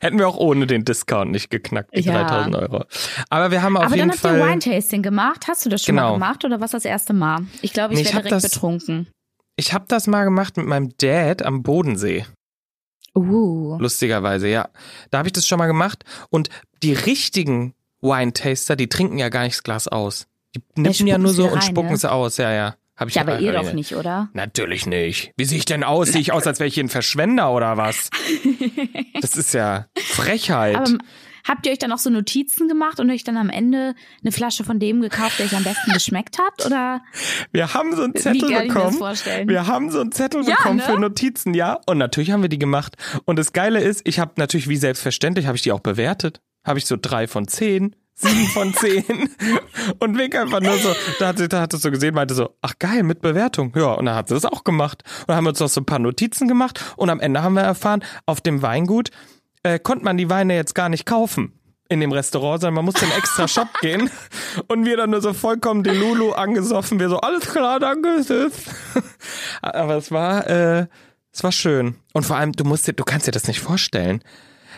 Hätten 0.00 0.18
wir 0.18 0.28
auch 0.28 0.36
ohne 0.36 0.66
den 0.66 0.84
Discount 0.84 1.30
nicht 1.30 1.50
geknackt, 1.50 1.94
die 1.96 2.00
Ja. 2.00 2.24
3000 2.24 2.56
Euro. 2.56 2.84
Aber 3.30 3.50
wir 3.50 3.62
haben 3.62 3.76
auf 3.76 3.84
aber 3.86 3.96
jeden 3.96 4.08
dann 4.10 4.16
habt 4.18 4.24
ihr 4.24 4.38
Fall. 4.40 4.50
Wine-Tasting 4.50 5.02
gemacht. 5.02 5.46
Hast 5.48 5.64
du 5.64 5.70
das 5.70 5.82
schon 5.84 5.96
Genau. 5.96 6.10
mal 6.10 6.14
gemacht 6.14 6.44
oder 6.44 6.60
was 6.60 6.72
das 6.72 6.84
erste 6.84 7.12
Mal? 7.12 7.40
Ich 7.62 7.72
glaube, 7.72 7.94
ich 7.94 8.00
Nee, 8.00 8.06
hab 8.06 8.22
direkt 8.22 8.32
das- 8.32 8.42
betrunken. 8.42 9.08
Ich 9.56 9.72
habe 9.72 9.86
das 9.88 10.06
mal 10.06 10.24
gemacht 10.24 10.56
mit 10.56 10.66
meinem 10.66 10.90
Dad 10.98 11.42
am 11.42 11.62
Bodensee. 11.62 12.24
Uh. 13.16 13.76
Lustigerweise, 13.80 14.48
ja. 14.48 14.68
Da 15.10 15.18
habe 15.18 15.28
ich 15.28 15.32
das 15.32 15.46
schon 15.46 15.58
mal 15.58 15.66
gemacht. 15.66 16.04
Und 16.30 16.48
die 16.82 16.92
richtigen 16.92 17.74
Wine-Taster, 18.00 18.76
die 18.76 18.88
trinken 18.88 19.18
ja 19.18 19.28
gar 19.28 19.42
nicht 19.42 19.56
das 19.56 19.62
Glas 19.64 19.88
aus. 19.88 20.28
Die 20.54 20.62
nippen 20.80 21.06
ja 21.08 21.18
nur 21.18 21.32
so 21.32 21.46
rein, 21.46 21.54
und 21.54 21.64
spucken 21.64 21.88
ne? 21.88 21.94
es 21.94 22.04
aus, 22.04 22.36
ja, 22.36 22.52
ja. 22.52 22.76
Hab 22.98 23.08
ich 23.08 23.14
Ja, 23.14 23.22
aber 23.22 23.38
ihr 23.38 23.52
doch 23.52 23.72
nicht, 23.72 23.94
oder? 23.94 24.28
Natürlich 24.32 24.84
nicht. 24.84 25.30
Wie 25.36 25.44
sehe 25.44 25.58
ich 25.58 25.64
denn 25.64 25.84
aus? 25.84 26.08
Sehe 26.08 26.20
ich 26.20 26.32
aus, 26.32 26.46
als 26.46 26.58
wäre 26.58 26.66
ich 26.68 26.74
hier 26.74 26.84
ein 26.84 26.88
Verschwender 26.88 27.52
oder 27.52 27.76
was? 27.76 28.10
Das 29.20 29.36
ist 29.36 29.52
ja 29.54 29.86
Frechheit. 29.96 30.76
Aber 30.76 30.98
habt 31.46 31.66
ihr 31.66 31.72
euch 31.72 31.78
dann 31.78 31.92
auch 31.92 31.98
so 31.98 32.08
Notizen 32.10 32.68
gemacht 32.68 33.00
und 33.00 33.10
euch 33.10 33.24
dann 33.24 33.36
am 33.36 33.50
Ende 33.50 33.94
eine 34.22 34.32
Flasche 34.32 34.64
von 34.64 34.78
dem 34.78 35.00
gekauft, 35.00 35.38
der 35.38 35.46
euch 35.46 35.56
am 35.56 35.64
besten 35.64 35.92
geschmeckt 35.92 36.38
hat? 36.38 36.66
Oder 36.66 37.02
wir 37.52 37.74
haben 37.74 37.94
so 37.96 38.02
einen 38.02 38.14
Zettel 38.14 38.48
mir 38.48 38.58
das 38.58 38.68
bekommen. 38.68 38.96
vorstellen? 38.98 39.48
Wir 39.48 39.66
haben 39.66 39.90
so 39.90 40.00
einen 40.00 40.12
Zettel 40.12 40.44
Ja, 40.48 40.56
bekommen 40.56 40.76
ne? 40.78 40.82
für 40.82 40.98
Notizen, 40.98 41.54
ja. 41.54 41.78
Und 41.86 41.98
natürlich 41.98 42.30
haben 42.30 42.42
wir 42.42 42.48
die 42.48 42.58
gemacht. 42.58 42.96
Und 43.24 43.38
das 43.38 43.52
Geile 43.52 43.80
ist, 43.80 44.02
ich 44.04 44.18
habe 44.18 44.32
natürlich 44.36 44.68
wie 44.68 44.76
selbstverständlich, 44.76 45.46
habe 45.46 45.56
ich 45.56 45.62
die 45.62 45.72
auch 45.72 45.80
bewertet. 45.80 46.40
Habe 46.64 46.78
ich 46.78 46.86
so 46.86 46.96
drei 47.00 47.26
von 47.26 47.48
zehn, 47.48 47.94
sieben 48.18 48.46
von 48.48 48.74
zehn. 48.74 49.30
und 50.00 50.18
Vic 50.18 50.34
einfach 50.36 50.60
nur 50.60 50.76
so, 50.78 50.94
da 51.18 51.28
hat, 51.28 51.38
sie- 51.38 51.48
da 51.48 51.60
hat 51.62 51.74
es 51.74 51.82
so 51.82 51.90
gesehen, 51.90 52.14
meinte 52.14 52.34
so, 52.34 52.50
ach 52.62 52.74
geil, 52.78 53.02
mit 53.02 53.20
Bewertung. 53.20 53.72
Ja, 53.76 53.92
und 53.92 54.06
dann 54.06 54.14
hat 54.14 54.28
sie 54.28 54.34
das 54.34 54.44
auch 54.44 54.64
gemacht. 54.64 55.02
Und 55.20 55.28
dann 55.28 55.36
haben 55.36 55.44
wir 55.44 55.50
uns 55.50 55.60
noch 55.60 55.68
so 55.68 55.80
ein 55.80 55.86
paar 55.86 55.98
Notizen 55.98 56.48
gemacht. 56.48 56.84
Und 56.96 57.10
am 57.10 57.20
Ende 57.20 57.42
haben 57.42 57.54
wir 57.54 57.62
erfahren, 57.62 58.04
auf 58.26 58.40
dem 58.40 58.62
Weingut 58.62 59.10
äh, 59.62 59.78
konnte 59.78 60.04
man 60.04 60.16
die 60.16 60.30
Weine 60.30 60.54
jetzt 60.54 60.74
gar 60.74 60.88
nicht 60.88 61.06
kaufen 61.06 61.52
in 61.90 62.00
dem 62.00 62.12
Restaurant, 62.12 62.60
sondern 62.60 62.74
man 62.74 62.84
musste 62.84 63.04
in 63.06 63.10
einen 63.10 63.18
extra 63.20 63.48
Shop 63.48 63.68
gehen 63.80 64.10
und 64.66 64.84
wir 64.84 64.96
dann 64.98 65.08
nur 65.10 65.22
so 65.22 65.32
vollkommen 65.32 65.82
den 65.82 65.98
Lulu 65.98 66.32
angesoffen, 66.32 67.00
wir 67.00 67.08
so, 67.08 67.18
alles 67.20 67.46
klar, 67.48 67.80
danke, 67.80 68.20
tschüss. 68.22 68.52
Aber 69.62 69.96
es 69.96 70.10
war, 70.10 70.46
äh, 70.48 70.86
es 71.32 71.42
war 71.42 71.52
schön. 71.52 71.96
Und 72.12 72.26
vor 72.26 72.36
allem, 72.36 72.52
du 72.52 72.64
musst 72.64 72.86
dir, 72.86 72.92
du 72.92 73.04
kannst 73.04 73.26
dir 73.26 73.30
das 73.32 73.46
nicht 73.48 73.60
vorstellen. 73.60 74.22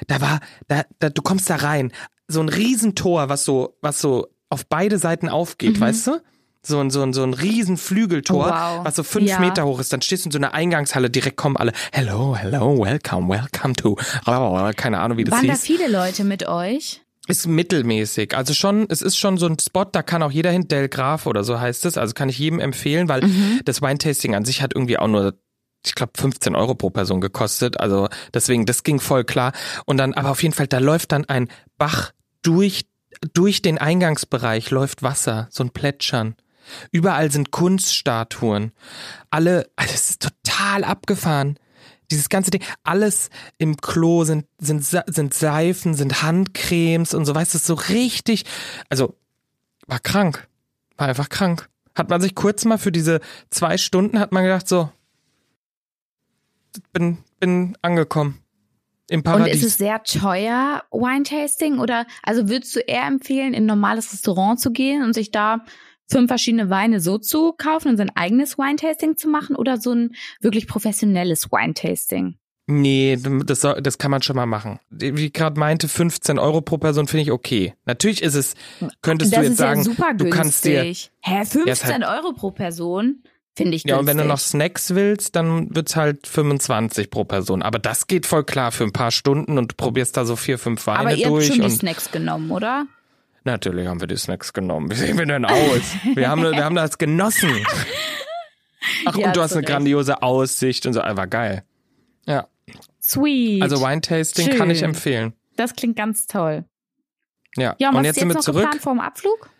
Da 0.07 0.20
war, 0.20 0.40
da, 0.68 0.83
da, 1.00 1.11
du 1.11 1.20
kommst 1.22 1.50
da 1.50 1.57
rein, 1.57 1.92
so 2.30 2.40
ein 2.40 2.48
Riesentor, 2.48 3.28
was 3.28 3.44
so, 3.44 3.76
was 3.82 4.00
so 4.00 4.28
auf 4.48 4.66
beide 4.66 4.98
Seiten 4.98 5.28
aufgeht, 5.28 5.80
weißt 5.80 6.06
du? 6.08 6.20
So 6.62 6.78
ein, 6.78 6.90
so 6.90 7.02
ein, 7.02 7.12
so 7.14 7.22
ein 7.22 7.32
riesen 7.32 7.76
Flügeltor, 7.78 8.46
Oh, 8.46 8.50
wow. 8.50 8.84
was 8.84 8.94
so 8.96 9.02
fünf 9.02 9.28
Ja. 9.30 9.38
Meter 9.40 9.64
hoch 9.64 9.80
ist. 9.80 9.92
Dann 9.92 10.02
stehst 10.02 10.24
du 10.24 10.28
in 10.28 10.32
so 10.32 10.38
einer 10.38 10.52
Eingangshalle, 10.52 11.08
direkt 11.08 11.36
kommen 11.38 11.56
alle, 11.56 11.72
hello, 11.92 12.36
hello, 12.36 12.78
welcome, 12.84 13.28
welcome 13.34 13.74
to, 13.74 13.96
keine 14.76 15.00
Ahnung, 15.00 15.16
wie 15.16 15.24
das 15.24 15.32
Waren 15.34 15.46
da 15.46 15.52
hieß. 15.54 15.62
viele 15.62 15.88
Leute 15.88 16.22
mit 16.24 16.46
euch? 16.46 17.00
Ist 17.28 17.46
mittelmäßig. 17.46 18.36
Also 18.36 18.54
schon, 18.54 18.86
es 18.90 19.02
ist 19.02 19.16
schon 19.16 19.38
so 19.38 19.46
ein 19.46 19.56
Spot, 19.58 19.84
da 19.84 20.02
kann 20.02 20.22
auch 20.22 20.30
jeder 20.32 20.50
hin, 20.50 20.68
Del 20.68 20.88
Graf 20.88 21.26
oder 21.26 21.44
so 21.44 21.60
heißt 21.60 21.86
es. 21.86 21.96
Also 21.96 22.12
kann 22.12 22.28
ich 22.28 22.38
jedem 22.38 22.58
empfehlen, 22.60 23.08
weil 23.08 23.22
das 23.64 23.80
Wine-Tasting 23.82 24.34
an 24.34 24.44
sich 24.44 24.60
hat 24.62 24.72
irgendwie 24.74 24.98
auch 24.98 25.06
nur, 25.06 25.34
ich 25.86 25.94
glaube, 25.94 26.12
15 26.18 26.56
Euro 26.56 26.74
pro 26.74 26.90
Person 26.90 27.20
gekostet. 27.20 27.78
Also 27.80 28.08
deswegen, 28.34 28.66
das 28.66 28.82
ging 28.82 29.00
voll 29.00 29.24
klar. 29.24 29.52
Und 29.86 29.96
dann, 29.96 30.12
aber 30.14 30.30
auf 30.30 30.42
jeden 30.42 30.54
Fall, 30.54 30.66
da 30.66 30.78
läuft 30.78 31.12
dann 31.12 31.24
ein 31.26 31.48
Bach 31.78 32.10
durch, 32.42 32.87
durch 33.33 33.62
den 33.62 33.79
Eingangsbereich 33.79 34.70
läuft 34.70 35.03
Wasser, 35.03 35.48
so 35.50 35.64
ein 35.64 35.70
Plätschern. 35.70 36.37
Überall 36.92 37.31
sind 37.31 37.50
Kunststatuen. 37.50 38.72
Alle, 39.31 39.70
also 39.76 39.94
es 39.94 40.11
ist 40.11 40.22
total 40.22 40.85
abgefahren. 40.85 41.59
Dieses 42.11 42.29
ganze 42.29 42.50
Ding, 42.50 42.62
alles 42.83 43.31
im 43.59 43.76
Klo 43.76 44.24
sind, 44.24 44.46
sind, 44.59 44.85
sind 44.85 45.35
Seifen, 45.35 45.94
sind 45.94 46.22
Handcremes 46.22 47.14
und 47.14 47.24
so, 47.24 47.35
weißt 47.35 47.55
du, 47.55 47.59
so 47.59 47.74
richtig, 47.74 48.44
also, 48.88 49.16
war 49.87 50.00
krank. 50.00 50.48
War 50.96 51.09
einfach 51.09 51.29
krank. 51.29 51.68
Hat 51.94 52.11
man 52.11 52.20
sich 52.20 52.35
kurz 52.35 52.64
mal 52.64 52.79
für 52.79 52.92
diese 52.92 53.20
zwei 53.50 53.79
Stunden, 53.79 54.18
hat 54.18 54.33
man 54.33 54.42
gedacht, 54.42 54.68
so, 54.68 54.90
bin, 56.92 57.18
bin 57.38 57.76
angekommen. 57.83 58.40
Im 59.11 59.18
Und 59.20 59.25
Paradies. 59.25 59.57
ist 59.57 59.64
es 59.64 59.77
sehr 59.79 60.03
teuer, 60.05 60.85
Wine-Tasting? 60.92 61.79
Oder, 61.81 62.07
also 62.23 62.49
würdest 62.49 62.75
du 62.77 62.81
eher 62.81 63.07
empfehlen, 63.07 63.55
in 63.55 63.64
ein 63.64 63.66
normales 63.66 64.12
Restaurant 64.12 64.61
zu 64.61 64.70
gehen 64.70 65.03
und 65.03 65.14
sich 65.14 65.31
da 65.33 65.64
fünf 66.09 66.29
verschiedene 66.29 66.70
Weine 66.70 67.01
so 67.01 67.18
zu 67.18 67.53
kaufen 67.53 67.88
und 67.88 67.96
sein 67.96 68.11
eigenes 68.14 68.57
Wine-Tasting 68.57 69.16
zu 69.16 69.29
machen 69.29 69.57
oder 69.57 69.79
so 69.79 69.92
ein 69.92 70.12
wirklich 70.40 70.66
professionelles 70.68 71.51
Wine-Tasting? 71.51 72.37
Nee, 72.66 73.18
das, 73.46 73.61
das 73.61 73.99
kann 73.99 74.12
man 74.12 74.23
schon 74.23 74.37
mal 74.37 74.46
machen. 74.46 74.79
Wie 74.90 75.27
ich 75.27 75.33
gerade 75.33 75.59
meinte, 75.59 75.88
15 75.88 76.38
Euro 76.38 76.61
pro 76.61 76.79
Person 76.79 77.09
finde 77.09 77.23
ich 77.25 77.33
okay. 77.33 77.75
Natürlich 77.85 78.23
ist 78.23 78.37
es, 78.37 78.55
könntest 79.03 79.33
das 79.33 79.40
du 79.40 79.46
jetzt 79.46 79.57
sagen, 79.59 79.81
ja 79.81 79.85
super 79.85 80.14
du 80.14 80.31
kannst 80.31 80.64
dir, 80.64 80.83
Hä, 80.85 81.44
15 81.44 81.66
Ja, 81.66 81.75
halt- 81.85 82.05
Euro 82.25 82.33
pro 82.33 82.53
Person? 82.53 83.25
Finde 83.56 83.76
ich 83.76 83.82
günstig. 83.82 83.90
ja, 83.90 83.98
und 83.98 84.06
wenn 84.06 84.16
du 84.18 84.24
noch 84.24 84.38
Snacks 84.38 84.94
willst, 84.94 85.34
dann 85.36 85.74
wird's 85.74 85.96
halt 85.96 86.26
25 86.26 87.10
pro 87.10 87.24
Person. 87.24 87.62
Aber 87.62 87.78
das 87.78 88.06
geht 88.06 88.24
voll 88.26 88.44
klar 88.44 88.70
für 88.72 88.84
ein 88.84 88.92
paar 88.92 89.10
Stunden 89.10 89.58
und 89.58 89.72
du 89.72 89.76
probierst 89.76 90.16
da 90.16 90.24
so 90.24 90.36
vier, 90.36 90.58
fünf 90.58 90.86
Weine 90.86 91.00
Aber 91.00 91.14
ihr 91.14 91.26
habt 91.26 91.34
durch. 91.36 91.46
schon 91.48 91.60
die 91.60 91.70
Snacks 91.70 92.10
genommen, 92.10 92.50
oder? 92.50 92.86
natürlich 93.42 93.86
haben 93.88 94.00
wir 94.00 94.06
die 94.06 94.16
Snacks 94.18 94.52
genommen. 94.52 94.90
Wie 94.90 94.94
sehen 94.94 95.18
wir 95.18 95.24
denn 95.26 95.44
aus? 95.46 95.80
Wir 96.14 96.28
haben, 96.28 96.42
wir 96.42 96.64
haben 96.64 96.76
das 96.76 96.98
genossen. 96.98 97.50
Ach, 99.06 99.16
Ja, 99.16 99.28
und 99.28 99.36
du 99.36 99.40
hast 99.42 99.52
eine 99.52 99.60
Recht. 99.60 99.68
grandiose 99.68 100.22
Aussicht 100.22 100.86
und 100.86 100.92
so. 100.92 101.00
War 101.00 101.26
geil. 101.26 101.64
Ja, 102.26 102.46
Sweet. 103.02 103.62
also 103.62 103.80
Wine-Tasting 103.80 104.50
kann 104.56 104.70
ich 104.70 104.78
Schön. 104.80 104.90
empfehlen. 104.90 105.32
das 105.56 105.74
klingt 105.74 105.96
ganz 105.96 106.26
toll. 106.26 106.64
Ja, 107.56 107.74
Ja, 107.78 107.88
und, 107.90 107.96
und 107.96 108.04
jetzt 108.04 108.16
ist 108.16 108.20
sind 108.20 108.28
jetzt 108.28 108.36
wir 108.38 108.42
zurück. 108.52 108.62
geplant 108.64 108.82
vorm 108.82 109.00
Abflug? 109.00 109.50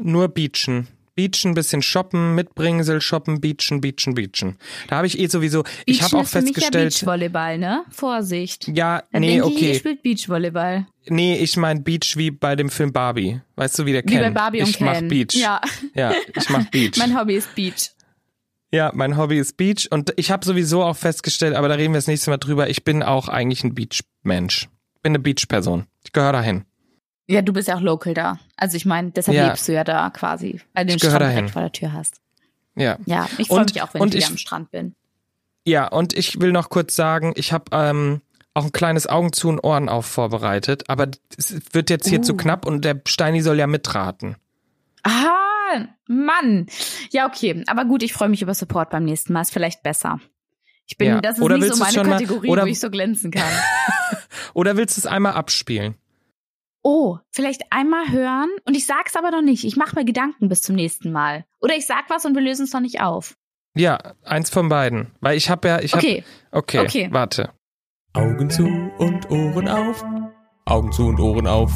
Nur 0.00 0.28
Beachen. 0.28 0.88
Beachen, 1.20 1.54
bisschen 1.54 1.82
shoppen, 1.82 2.34
mitbringsel, 2.34 3.00
shoppen, 3.02 3.40
beachen, 3.40 3.80
beachen, 3.82 4.14
beachen. 4.14 4.56
Da 4.88 4.96
habe 4.96 5.06
ich 5.06 5.18
eh 5.18 5.26
sowieso, 5.26 5.64
ich 5.84 6.00
habe 6.02 6.16
auch 6.16 6.22
ist 6.22 6.30
für 6.32 6.40
mich 6.40 6.54
festgestellt, 6.54 6.94
ja 6.94 6.98
Beachvolleyball, 7.00 7.58
ne? 7.58 7.84
Vorsicht. 7.90 8.68
ja, 8.68 9.02
Dann 9.12 9.20
nee, 9.20 9.38
denke 9.38 9.48
ich, 9.48 9.62
ihr 9.62 9.68
okay. 9.70 9.78
spielt 9.78 10.02
Beachvolleyball. 10.02 10.86
Nee, 11.08 11.36
ich 11.36 11.56
mein 11.56 11.84
Beach 11.84 12.16
wie 12.16 12.30
bei 12.30 12.56
dem 12.56 12.70
Film 12.70 12.92
Barbie. 12.92 13.40
Weißt 13.56 13.78
du, 13.78 13.86
wie 13.86 13.92
der 13.92 14.02
Wie 14.04 14.12
Ken? 14.12 14.20
bei 14.22 14.30
Barbie 14.30 14.62
und 14.62 14.68
ich 14.70 14.80
mach 14.80 14.94
Ken. 14.94 15.08
Beach. 15.08 15.34
Ja. 15.34 15.60
Ja, 15.94 16.12
ich 16.34 16.48
mach 16.48 16.64
Beach. 16.70 16.96
Mein 16.96 17.18
Hobby 17.18 17.34
ist 17.34 17.54
Beach. 17.54 17.90
ja, 18.72 18.90
mein 18.94 19.16
Hobby 19.16 19.38
ist 19.38 19.56
Beach 19.58 19.88
und 19.90 20.12
ich 20.16 20.30
habe 20.30 20.44
sowieso 20.44 20.82
auch 20.82 20.96
festgestellt, 20.96 21.54
aber 21.54 21.68
da 21.68 21.74
reden 21.74 21.92
wir 21.92 21.98
das 21.98 22.06
nächste 22.06 22.30
Mal 22.30 22.38
drüber, 22.38 22.70
ich 22.70 22.84
bin 22.84 23.02
auch 23.02 23.28
eigentlich 23.28 23.62
ein 23.64 23.74
Beach-Mensch. 23.74 24.68
Bin 25.02 25.10
eine 25.12 25.18
Beach-Person. 25.18 25.86
Ich 26.04 26.12
gehöre 26.12 26.32
dahin. 26.32 26.64
Ja, 27.30 27.42
du 27.42 27.52
bist 27.52 27.68
ja 27.68 27.76
auch 27.76 27.80
local 27.80 28.12
da. 28.14 28.38
Also 28.56 28.76
ich 28.76 28.86
meine, 28.86 29.10
deshalb 29.12 29.36
Ja. 29.36 29.46
lebst 29.46 29.68
du 29.68 29.72
ja 29.72 29.84
da 29.84 30.10
quasi, 30.10 30.60
weil 30.74 30.86
du 30.86 30.92
den 30.94 30.98
Strand 30.98 31.20
direkt 31.20 31.50
vor 31.50 31.62
der 31.62 31.72
Tür 31.72 31.92
hast. 31.92 32.20
Ja. 32.76 32.98
Ja, 33.06 33.28
ich 33.38 33.48
freue 33.48 33.64
mich 33.64 33.80
auch, 33.82 33.94
wenn 33.94 34.02
ich 34.02 34.08
wieder 34.14 34.18
ich- 34.18 34.26
am 34.30 34.36
Strand 34.36 34.70
bin. 34.70 34.94
Ja, 35.66 35.86
und 35.88 36.12
ich 36.16 36.40
will 36.40 36.52
noch 36.52 36.70
kurz 36.70 36.96
sagen, 36.96 37.32
ich 37.36 37.52
habe 37.52 37.64
ähm, 37.72 38.20
auch 38.54 38.64
ein 38.64 38.72
kleines 38.72 39.06
Augen 39.06 39.32
zu 39.32 39.48
und 39.48 39.60
Ohren 39.60 39.88
auf 39.88 40.06
vorbereitet, 40.06 40.88
aber 40.88 41.08
es 41.36 41.54
wird 41.72 41.90
jetzt 41.90 42.08
hier 42.08 42.18
Uh. 42.20 42.22
zu 42.22 42.36
knapp 42.36 42.66
und 42.66 42.84
der 42.84 43.00
Steini 43.06 43.42
soll 43.42 43.58
ja 43.58 43.66
mitraten. 43.66 44.36
Ah, 45.04 45.84
Mann. 46.08 46.66
Ja, 47.10 47.26
okay. 47.28 47.62
Aber 47.68 47.84
gut, 47.84 48.02
ich 48.02 48.12
freue 48.12 48.28
mich 48.28 48.42
über 48.42 48.54
Support 48.54 48.90
beim 48.90 49.04
nächsten 49.04 49.32
Mal. 49.32 49.42
Ist 49.42 49.52
vielleicht 49.52 49.82
besser. 49.82 50.18
Ich 50.86 50.96
bin, 50.98 51.08
Ja. 51.08 51.20
das 51.20 51.36
ist 51.36 51.42
Oder 51.42 51.58
nicht 51.58 51.72
so 51.72 51.78
meine 51.78 51.92
schon 51.92 52.06
mal- 52.08 52.18
Kategorie, 52.18 52.48
oder- 52.48 52.62
wo 52.62 52.66
ich 52.66 52.80
so 52.80 52.90
glänzen 52.90 53.30
kann. 53.30 53.44
Oder 54.54 54.76
willst 54.76 54.96
du 54.96 55.00
es 55.02 55.06
einmal 55.06 55.34
abspielen? 55.34 55.94
Oh, 56.82 57.18
vielleicht 57.30 57.70
einmal 57.70 58.10
hören 58.10 58.48
und 58.64 58.74
ich 58.74 58.86
sag's 58.86 59.14
aber 59.16 59.30
noch 59.30 59.42
nicht. 59.42 59.64
Ich 59.64 59.76
mache 59.76 59.94
mir 59.96 60.04
Gedanken 60.04 60.48
bis 60.48 60.62
zum 60.62 60.76
nächsten 60.76 61.12
Mal. 61.12 61.44
Oder 61.60 61.74
ich 61.76 61.86
sag 61.86 62.08
was 62.08 62.24
und 62.24 62.34
wir 62.34 62.40
lösen 62.42 62.64
es 62.64 62.72
noch 62.72 62.80
nicht 62.80 63.02
auf. 63.02 63.36
Ja, 63.76 63.98
eins 64.24 64.48
von 64.50 64.68
beiden. 64.68 65.12
Weil 65.20 65.36
ich 65.36 65.50
habe 65.50 65.68
ja, 65.68 65.80
ich 65.80 65.92
habe. 65.92 66.04
Okay. 66.04 66.24
Okay, 66.50 66.78
Okay. 66.80 67.08
warte. 67.12 67.52
Augen 68.14 68.48
zu 68.50 68.64
und 68.98 69.30
Ohren 69.30 69.68
auf. 69.68 70.04
Augen 70.64 70.90
zu 70.90 71.06
und 71.06 71.20
Ohren 71.20 71.46
auf. 71.46 71.70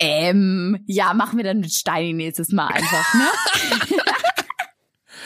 Ähm, 0.00 0.78
ja, 0.86 1.12
machen 1.12 1.38
wir 1.38 1.44
dann 1.44 1.60
mit 1.60 1.72
Steini 1.72 2.12
nächstes 2.12 2.52
Mal 2.52 2.68
einfach, 2.68 3.14
ne? 3.14 3.26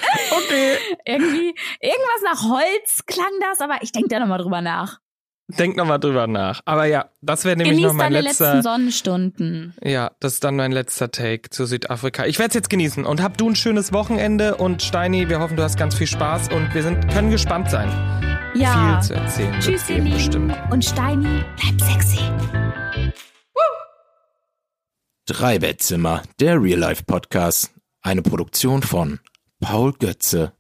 Okay. 0.31 0.77
Irgendwie, 1.05 1.55
irgendwas 1.81 2.23
nach 2.25 2.43
Holz 2.51 3.05
klang 3.07 3.31
das, 3.41 3.61
aber 3.61 3.79
ich 3.83 3.93
denke 3.93 4.09
da 4.09 4.19
nochmal 4.21 4.39
drüber 4.39 4.61
nach. 4.61 4.99
Denk 5.59 5.77
nochmal 5.77 5.99
drüber 6.01 6.27
nach. 6.27 6.61
Aber 6.65 6.87
ja, 6.87 7.11
das 7.21 7.45
wäre 7.45 7.57
nämlich 7.57 7.77
Genieß 7.77 7.89
noch 7.89 7.95
mein 7.95 8.13
deine 8.13 8.25
letzter. 8.27 8.55
letzten 8.55 8.63
Sonnenstunden. 8.63 9.75
Ja, 9.83 10.13
das 10.21 10.35
ist 10.35 10.45
dann 10.45 10.57
mein 10.57 10.73
letzter 10.73 11.11
Take 11.11 11.51
zu 11.51 11.67
Südafrika. 11.67 12.25
Ich 12.27 12.39
werde 12.39 12.49
es 12.49 12.55
jetzt 12.55 12.71
genießen 12.71 13.05
und 13.05 13.23
hab 13.23 13.37
du 13.37 13.51
ein 13.51 13.57
schönes 13.57 13.93
Wochenende 13.93 14.57
und 14.57 14.83
Steini, 14.83 15.29
wir 15.29 15.41
hoffen, 15.41 15.57
du 15.57 15.63
hast 15.63 15.77
ganz 15.77 15.95
viel 15.95 16.07
Spaß 16.07 16.49
und 16.53 16.73
wir 16.75 16.83
sind, 16.83 17.09
können 17.13 17.31
gespannt 17.31 17.71
sein. 17.71 17.89
Ja. 18.55 19.01
Viel 19.01 19.09
zu 19.09 19.15
erzählen. 19.15 19.61
Tschüss, 19.61 19.91
ihr 19.91 19.97
Lieben. 19.99 20.13
bestimmt. 20.15 20.55
Und 20.71 20.85
Steini, 20.85 21.45
bleib 21.61 21.81
sexy. 21.81 22.21
Drei 25.27 25.59
Bettzimmer, 25.59 26.23
der 26.41 26.61
Real 26.63 26.79
Life 26.79 27.05
Podcast. 27.05 27.73
Eine 28.03 28.23
Produktion 28.23 28.83
von 28.83 29.21
Paul 29.63 29.93
Götze 30.01 30.53